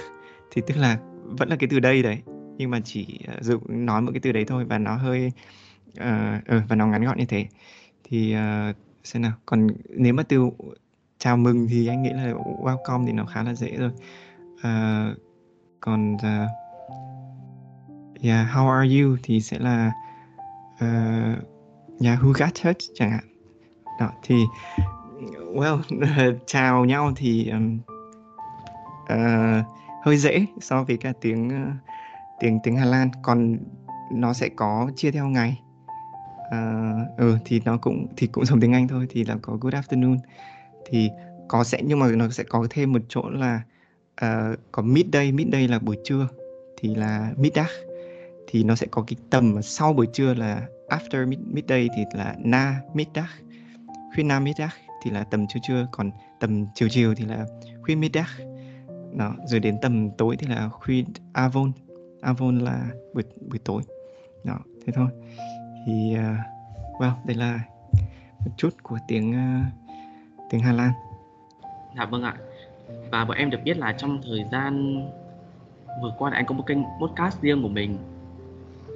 [0.51, 0.99] thì tức là
[1.39, 2.23] vẫn là cái từ đây đấy
[2.59, 5.33] nhưng mà chỉ ờ, uh, dùng nói một cái từ đấy thôi và nó hơi
[6.01, 7.47] uh, uh, và nó ngắn gọn như thế.
[8.05, 10.51] Thì uh, xem nào còn nếu mà từ
[11.19, 13.91] chào mừng thì anh nghĩ là welcome thì nó khá là dễ rồi.
[14.55, 15.19] Uh,
[15.81, 16.51] còn uh,
[18.23, 19.93] yeah how are you thì sẽ là
[20.75, 21.39] uh,
[22.05, 23.25] yeah who got hurt chẳng hạn.
[24.01, 24.35] Đó thì
[25.55, 25.81] well
[26.47, 27.79] chào nhau thì um,
[29.03, 29.67] uh,
[30.03, 31.96] hơi dễ so với cả tiếng uh,
[32.41, 33.59] tiếng tiếng Hà Lan còn
[34.13, 35.61] nó sẽ có chia theo ngày.
[36.47, 39.75] Uh, ừ thì nó cũng thì cũng giống tiếng Anh thôi thì là có good
[39.75, 40.19] afternoon.
[40.91, 41.11] Thì
[41.49, 43.63] có sẽ nhưng mà nó sẽ có thêm một chỗ là
[44.25, 46.29] uh, có midday midday là buổi trưa
[46.81, 47.71] thì là middag.
[48.49, 52.35] Thì nó sẽ có cái tầm sau buổi trưa là after mid, midday thì là
[52.39, 53.29] na middag
[54.17, 54.71] khuyên na middag
[55.03, 57.47] thì là tầm trưa trưa còn tầm chiều chiều thì là
[57.83, 58.29] khuyên middag.
[59.17, 61.73] Đó rồi đến tầm tối thì là khuyên avon
[62.27, 63.83] avon là buổi buổi tối.
[64.45, 65.09] Đó thế thôi.
[65.87, 67.61] Thì uh, well đây là
[68.45, 69.73] một chút của tiếng uh,
[70.51, 70.93] tiếng Hà Lan.
[71.97, 72.35] Dạ vâng ạ.
[73.11, 74.97] Và bọn em được biết là trong thời gian
[76.03, 77.99] vừa qua là anh có một kênh podcast riêng của mình.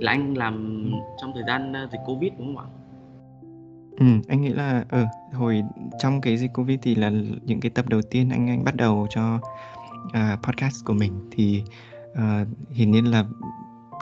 [0.00, 0.84] Là anh làm
[1.20, 2.80] trong thời gian ờ, dịch covid đúng không ạ?
[4.00, 5.62] Ừ, anh nghĩ là ở ừ, hồi
[5.98, 7.10] trong cái dịch Covid thì là
[7.42, 9.40] những cái tập đầu tiên anh anh bắt đầu cho
[10.04, 11.28] uh, podcast của mình.
[11.30, 11.62] Thì
[12.12, 13.24] uh, hiển nhiên là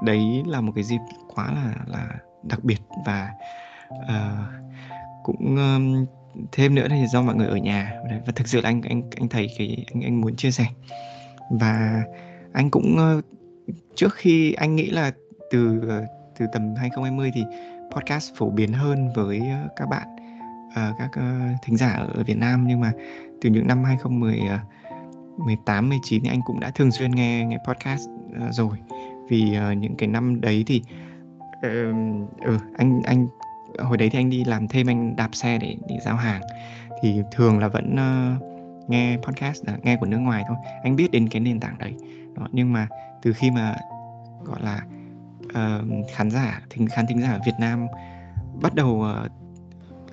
[0.03, 1.01] đấy là một cái dịp
[1.35, 2.09] quá là là
[2.43, 3.31] đặc biệt và
[3.89, 4.69] uh,
[5.23, 6.07] cũng um,
[6.53, 7.93] thêm nữa thì do mọi người ở nhà.
[8.27, 10.67] Và thực sự là anh anh anh thấy cái anh anh muốn chia sẻ.
[11.51, 12.03] Và
[12.53, 13.25] anh cũng uh,
[13.95, 15.13] trước khi anh nghĩ là
[15.51, 16.05] từ ờ,
[16.39, 17.45] từ tầm 2020 thì
[17.91, 20.09] podcast phổ biến hơn với uh, các bạn
[20.69, 22.65] uh, các uh, thính giả ở Việt Nam.
[22.67, 22.93] Nhưng mà
[23.41, 24.61] từ những năm 2010 uh,
[25.39, 28.79] 18 19 thì anh cũng đã thường xuyên nghe nghe podcast uh, rồi.
[29.29, 30.83] Vì uh, những cái năm đấy thì
[31.67, 33.29] uh, uh, anh anh
[33.79, 36.43] hồi đấy thì anh đi làm thêm anh đạp xe để để giao hàng.
[37.03, 38.43] Thì thường là vẫn uh,
[38.91, 40.57] nghe podcast à, nghe của nước ngoài thôi.
[40.83, 41.95] Anh biết đến cái nền tảng đấy.
[42.35, 42.89] Đó nhưng mà
[43.23, 43.77] từ khi mà
[44.45, 44.83] gọi là
[45.45, 47.87] uh, khán giả thính khán thính giả Việt Nam
[48.63, 49.33] bắt đầu uh,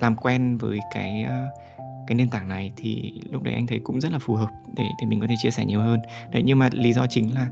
[0.00, 1.65] làm quen với cái uh,
[2.06, 4.84] cái nền tảng này thì lúc đấy anh thấy cũng rất là phù hợp để
[5.00, 6.00] để mình có thể chia sẻ nhiều hơn.
[6.32, 7.48] Đấy nhưng mà lý do chính là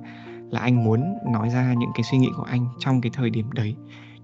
[0.50, 3.52] là anh muốn nói ra những cái suy nghĩ của anh trong cái thời điểm
[3.52, 3.74] đấy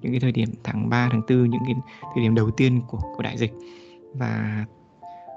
[0.01, 1.75] những cái thời điểm tháng 3, tháng 4 những cái
[2.15, 3.53] thời điểm đầu tiên của của đại dịch.
[4.15, 4.65] Và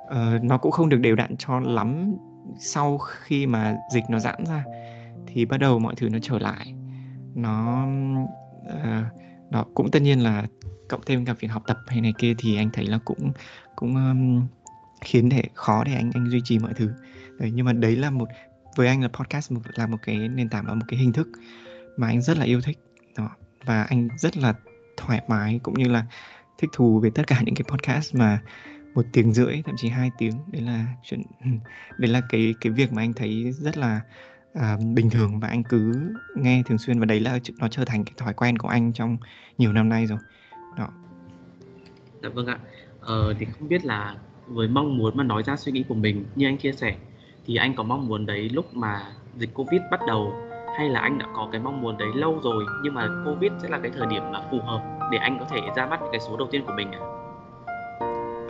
[0.05, 2.15] uh, nó cũng không được đều đặn cho lắm
[2.59, 4.63] sau khi mà dịch nó giãn ra
[5.27, 6.73] thì bắt đầu mọi thứ nó trở lại.
[7.35, 7.87] Nó
[8.65, 9.05] uh,
[9.49, 10.45] nó cũng tất nhiên là
[10.89, 13.31] cộng thêm cả việc học tập hay này kia thì anh thấy là cũng
[13.75, 14.47] cũng um,
[15.03, 16.89] khiến để khó để anh anh duy trì mọi thứ.
[17.39, 18.27] Đấy, nhưng mà đấy là một
[18.75, 21.27] với anh là podcast một, là một cái nền tảng và một cái hình thức
[21.97, 22.79] mà anh rất là yêu thích
[23.17, 23.29] đó.
[23.65, 24.53] Và anh rất là
[24.97, 26.05] thoải mái cũng như là
[26.57, 28.41] thích thú về tất cả những cái podcast mà
[28.95, 30.33] một tiếng rưỡi thậm chí hai tiếng.
[30.51, 31.21] Đấy là chuyện
[31.97, 34.01] đấy là cái cái việc mà anh thấy rất là
[34.53, 35.93] à, bình thường và anh cứ
[36.35, 36.99] nghe thường xuyên.
[36.99, 39.17] Và đấy là nó trở thành cái thói quen của anh trong
[39.57, 40.19] nhiều năm nay rồi
[40.77, 40.89] đó.
[42.23, 42.59] Dạ vâng ạ.
[42.99, 44.15] Ờ, thì không biết là
[44.47, 46.95] với mong muốn mà nói ra suy nghĩ của mình như anh chia sẻ
[47.45, 49.01] thì anh có mong muốn đấy lúc mà
[49.37, 50.33] dịch covid bắt đầu
[50.77, 53.69] hay là anh đã có cái mong muốn đấy lâu rồi nhưng mà covid sẽ
[53.69, 56.37] là cái thời điểm mà phù hợp để anh có thể ra mắt cái số
[56.37, 56.99] đầu tiên của mình ạ?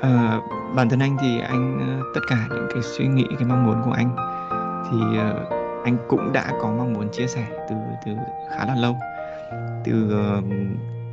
[0.02, 0.42] À,
[0.76, 3.82] bản thân anh thì anh ờ, tất cả những cái suy nghĩ cái mong muốn
[3.86, 4.16] của anh
[4.92, 5.46] thì ờ,
[5.84, 7.76] anh cũng đã có mong muốn chia sẻ từ
[8.06, 8.12] từ
[8.50, 8.96] khá là lâu.
[9.86, 10.06] Từ
[10.38, 10.44] uh,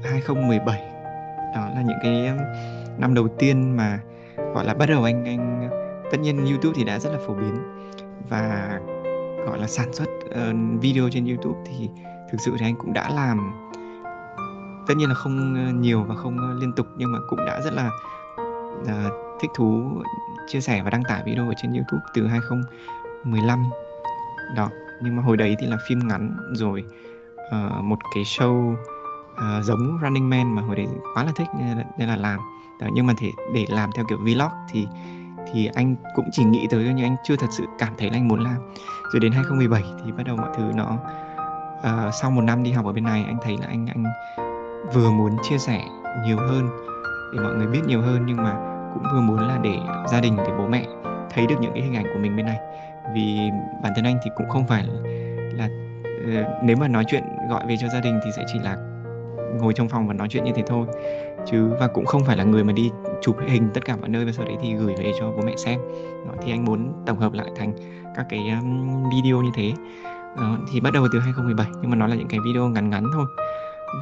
[0.05, 0.81] 2017
[1.55, 2.31] đó là những cái
[2.99, 4.01] năm đầu tiên mà
[4.55, 5.71] gọi là bắt đầu anh anh
[6.11, 7.57] tất nhiên YouTube thì đã rất là phổ biến
[8.29, 8.79] và
[9.47, 11.89] gọi là sản xuất uh, video trên YouTube thì
[12.33, 13.53] thực sự thì anh cũng đã làm
[14.87, 17.61] tất nhiên là không ờ, nhiều và không ờ, liên tục nhưng mà cũng đã
[17.61, 17.91] rất là
[18.83, 19.83] uh, thích thú
[20.49, 23.71] chia sẻ và đăng tải video ở trên YouTube từ 2015
[24.57, 24.71] đó
[25.03, 26.85] nhưng mà hồi đấy thì là phim ngắn rồi
[27.37, 31.79] uh, một cái show uh, giống Running Man mà hồi đấy quá là thích nên
[31.79, 32.41] là, nên là làm
[32.81, 34.87] đó, nhưng mà thì để làm theo kiểu vlog thì
[35.53, 38.29] thì anh cũng chỉ nghĩ tới nhưng anh chưa thật sự cảm thấy là anh
[38.29, 38.57] muốn làm.
[39.13, 40.97] Rồi đến 2017 thì bắt đầu mọi thứ nó
[41.79, 44.05] uh, sau một năm đi học ở bên này anh thấy là anh anh
[44.95, 45.85] vừa muốn chia sẻ
[46.27, 46.69] nhiều hơn
[47.33, 48.57] để mọi người biết nhiều hơn nhưng mà
[48.95, 49.79] cũng vừa muốn là để
[50.13, 50.87] gia đình để bố mẹ
[51.31, 52.59] thấy được những cái hình ảnh của mình bên này.
[53.15, 53.39] Vì
[53.83, 54.85] bản thân anh thì cũng không phải
[55.53, 58.77] là uh, nếu mà nói chuyện gọi về cho gia đình thì sẽ chỉ là
[59.61, 60.87] ngồi trong phòng và nói chuyện như thế thôi
[61.47, 62.91] chứ và cũng không phải là người mà đi
[63.23, 65.57] chụp hình tất cả mọi nơi và sau đấy thì gửi về cho bố mẹ
[65.57, 65.81] xem.
[66.27, 67.73] Đó, thì anh muốn tổng hợp lại thành
[68.17, 69.73] các cái um, video như thế.
[70.37, 73.05] Đó, thì bắt đầu từ 2017 nhưng mà nó là những cái video ngắn ngắn
[73.15, 73.27] thôi.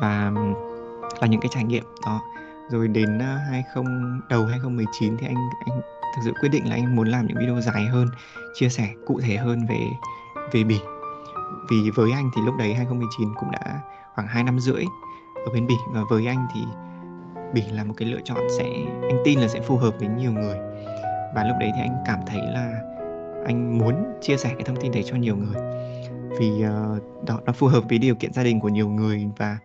[0.03, 0.55] Và um,
[1.21, 1.85] là những cái trải nghiệm.
[2.07, 2.21] Đó
[2.71, 3.85] rồi đến uh, 20
[4.29, 5.81] đầu 2019 thì anh anh
[6.17, 8.09] thực sự quyết định là anh muốn làm những video dài hơn
[8.55, 9.81] chia sẻ cụ thể hơn về
[10.53, 10.81] về bỉ.
[11.71, 13.81] Vì với anh thì lúc đấy 2019 cũng đã
[14.15, 14.85] khoảng 2 năm rưỡi
[15.35, 16.61] ở bên bỉ và với anh thì
[17.55, 18.65] bỉ là một cái lựa chọn sẽ
[19.09, 20.57] anh tin là sẽ phù hợp với nhiều người.
[21.35, 22.81] Và lúc đấy thì anh cảm thấy là
[23.47, 25.57] anh muốn chia sẻ cái thông tin đấy cho nhiều người.
[26.39, 29.29] Vì uh, đó nó phù hợp với điều kiện gia đình của nhiều người.
[29.37, 29.59] Và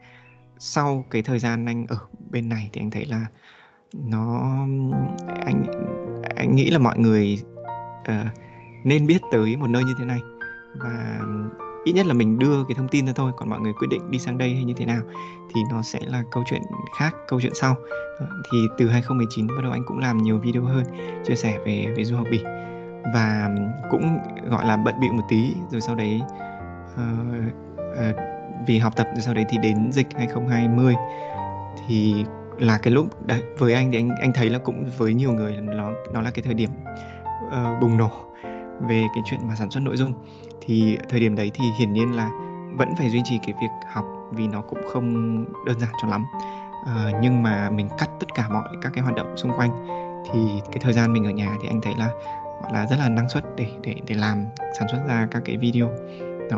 [0.60, 1.98] sau cái thời gian anh ở
[2.30, 3.26] bên này thì anh thấy là
[3.94, 4.40] nó
[5.46, 5.64] anh
[6.36, 7.42] anh nghĩ là mọi người
[8.02, 8.28] uh,
[8.84, 10.20] nên biết tới một nơi như thế này.
[10.76, 11.20] Và
[11.84, 14.12] ít nhất là mình đưa cái thông tin ra thôi còn mọi người quyết định
[14.12, 15.02] đi sang đây hay như thế nào
[15.54, 16.62] thì nó sẽ là câu chuyện
[16.98, 17.76] khác câu chuyện sau.
[18.20, 20.84] Ờ, thì từ 2019 bắt đầu anh cũng làm nhiều video hơn
[21.26, 22.44] chia sẻ về về du học bỉ.
[23.14, 23.50] Và
[23.92, 24.18] cũng
[24.50, 26.22] gọi là bận bịu một tí rồi sau đấy
[26.94, 27.00] uh,
[27.80, 28.16] uh,
[28.68, 30.96] vì học tập rồi sau đấy thì đến dịch 2020
[31.88, 32.26] thì
[32.58, 35.58] là cái lúc đấy, với anh thì anh anh thấy là cũng với nhiều người
[35.62, 36.70] nó nó là cái thời điểm
[37.48, 38.12] uh, bùng nổ
[38.88, 40.14] về cái chuyện mà sản xuất nội dung
[40.66, 42.30] thì thời điểm đấy thì hiển nhiên là
[42.78, 46.26] vẫn phải duy trì cái việc học vì nó cũng không đơn giản cho lắm.
[46.86, 49.72] À, nhưng mà mình cắt tất cả mọi các cái hoạt động xung quanh.
[50.34, 50.40] Thì
[50.72, 52.10] cái thời gian mình ở nhà thì anh thấy là
[52.62, 54.46] gọi là rất là năng suất để để để làm
[54.80, 55.90] sản xuất ra các cái video.
[56.52, 56.58] Đó.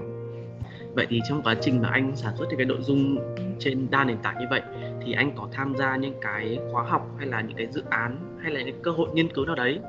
[0.95, 3.17] vậy thì trong quá trình mà anh sản xuất cái nội dung
[3.59, 4.61] trên đa nền tảng như vậy
[5.05, 8.39] thì anh có tham gia những cái khóa học hay là những cái dự án
[8.43, 9.79] hay là những cơ hội nghiên cứu nào đấy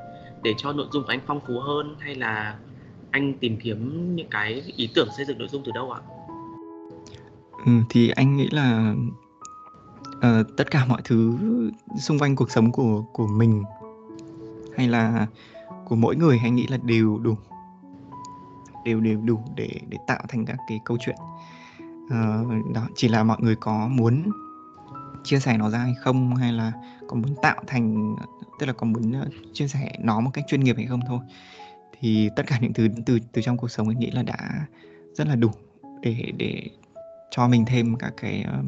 [0.43, 2.55] để cho nội dung của anh phong phú hơn hay là
[3.17, 6.01] anh tìm kiếm những cái ý tưởng xây dựng nội dung từ đâu ạ?
[7.65, 8.95] Ừ, thì anh nghĩ là
[10.17, 11.37] uh, tất cả mọi thứ
[11.99, 13.63] xung quanh cuộc sống của của mình
[14.77, 15.27] hay là
[15.85, 17.35] của mỗi người anh nghĩ là đều đủ
[18.85, 21.15] đều đều đủ để để tạo thành các cái câu chuyện
[22.05, 24.23] uh, đó chỉ là mọi người có muốn
[25.23, 26.71] chia sẻ nó ra hay không hay là
[27.07, 28.15] có muốn tạo thành
[28.59, 31.19] tức là có muốn ờ, chia sẻ nó một cách chuyên nghiệp hay không thôi
[31.99, 34.67] thì tất cả những thứ từ từ trong cuộc sống anh nghĩ là đã
[35.13, 35.51] rất là đủ
[36.01, 36.69] để để
[37.31, 38.65] cho mình thêm các cái uh,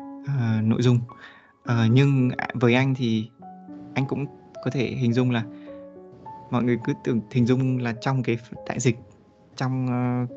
[0.00, 0.98] uh, nội dung.
[1.62, 3.28] Uh, nhưng với anh thì
[3.94, 4.26] anh cũng
[4.64, 5.42] có thể hình dung là
[6.50, 8.98] mọi người cứ tưởng hình dung là trong cái đại dịch
[9.56, 10.30] trong uh,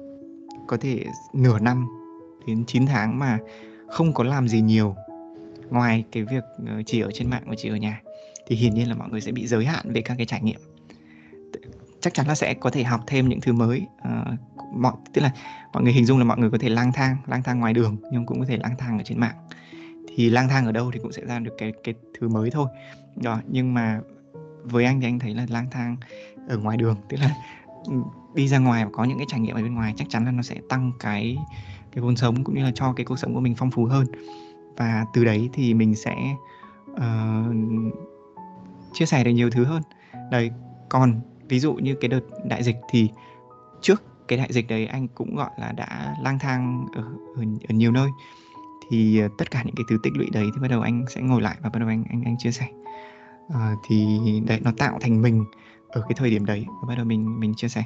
[0.67, 1.87] có thể nửa năm
[2.47, 3.39] đến 9 tháng mà
[3.87, 4.95] không có làm gì nhiều
[5.69, 6.43] ngoài cái việc
[6.85, 8.01] chỉ ở trên mạng và chỉ ở nhà
[8.47, 10.59] thì hiển nhiên là mọi người sẽ bị giới hạn về các cái trải nghiệm
[12.03, 13.87] chắc chắn là sẽ có thể học thêm những thứ mới.
[13.97, 14.39] Uh,
[14.75, 15.31] mọi tức là
[15.73, 17.97] mọi người hình dung là mọi người có thể lang thang lang thang ngoài đường
[18.11, 19.35] nhưng cũng có thể lang thang ở trên mạng.
[20.15, 22.67] Thì lang thang ở đâu thì cũng sẽ ra được cái cái thứ mới thôi.
[23.15, 23.99] Đó nhưng mà
[24.63, 25.97] với anh thì anh thấy là lang thang
[26.47, 27.35] ở ngoài đường tức là
[27.85, 27.93] ừ,
[28.35, 30.31] đi ra ngoài và có những cái trải nghiệm ở bên ngoài chắc chắn là
[30.31, 31.37] nó sẽ tăng cái
[31.91, 34.07] cái vốn sống cũng như là cho cái cuộc sống của mình phong phú hơn.
[34.77, 36.15] Và từ đấy thì mình sẽ
[36.91, 37.55] uh,
[38.93, 39.81] chia sẻ được nhiều thứ hơn.
[40.31, 40.51] Đấy
[40.89, 41.21] còn
[41.53, 43.09] ví dụ như cái đợt đại dịch thì
[43.81, 47.03] trước cái đại dịch đấy anh cũng gọi là đã lang thang ở,
[47.35, 48.09] ở, ở nhiều nơi.
[48.89, 51.21] Thì uh, tất cả những cái thứ tích lũy đấy thì bắt đầu anh sẽ
[51.21, 52.67] ngồi lại và bắt đầu anh anh anh chia sẻ.
[53.47, 54.07] Uh, thì
[54.47, 55.45] đấy nó tạo thành mình
[55.87, 57.83] ở cái thời điểm đấy và bắt đầu mình mình chia sẻ.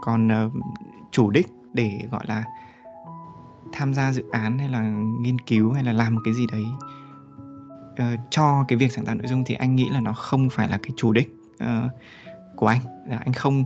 [0.00, 0.52] Còn uh,
[1.10, 2.44] chủ đích để gọi là
[3.72, 4.80] tham gia dự án hay là
[5.20, 6.64] nghiên cứu hay là làm một cái gì đấy
[7.92, 10.68] uh, cho cái việc sáng tạo nội dung thì anh nghĩ là nó không phải
[10.68, 11.36] là cái chủ đích.
[11.64, 11.90] Uh,
[12.56, 13.64] của anh là anh không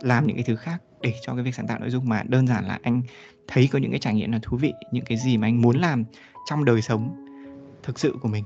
[0.00, 2.46] làm những cái thứ khác để cho cái việc sáng tạo nội dung mà đơn
[2.46, 3.02] giản là anh
[3.48, 5.76] thấy có những cái trải nghiệm là thú vị những cái gì mà anh muốn
[5.76, 6.04] làm
[6.50, 7.26] trong đời sống
[7.82, 8.44] thực sự của mình.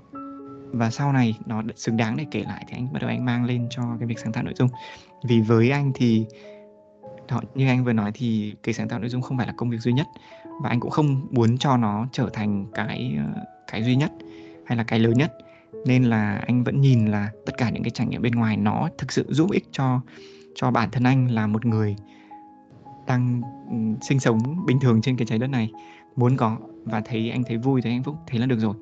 [0.73, 3.45] Và sau này nó xứng đáng để kể lại thì anh bắt đầu anh mang
[3.45, 4.69] lên cho cái việc sáng tạo nội dung.
[5.25, 6.27] Vì với anh thì
[7.29, 9.71] đó, như anh vừa nói thì cái sáng tạo nội dung không phải là công
[9.71, 10.07] việc duy nhất
[10.63, 14.13] và anh cũng không muốn cho nó trở thành cái ờ, cái duy nhất
[14.67, 15.33] hay là cái lớn nhất
[15.85, 18.89] nên là anh vẫn nhìn là tất cả những cái trải nghiệm bên ngoài nó
[18.99, 20.01] thực sự giúp ích cho
[20.55, 21.97] cho bản thân anh là một người
[23.07, 25.71] đang ừ, sinh sống bình thường trên cái trái đất này.
[26.17, 28.75] Muốn có và thấy anh thấy vui, thấy hạnh phúc, thế là được rồi.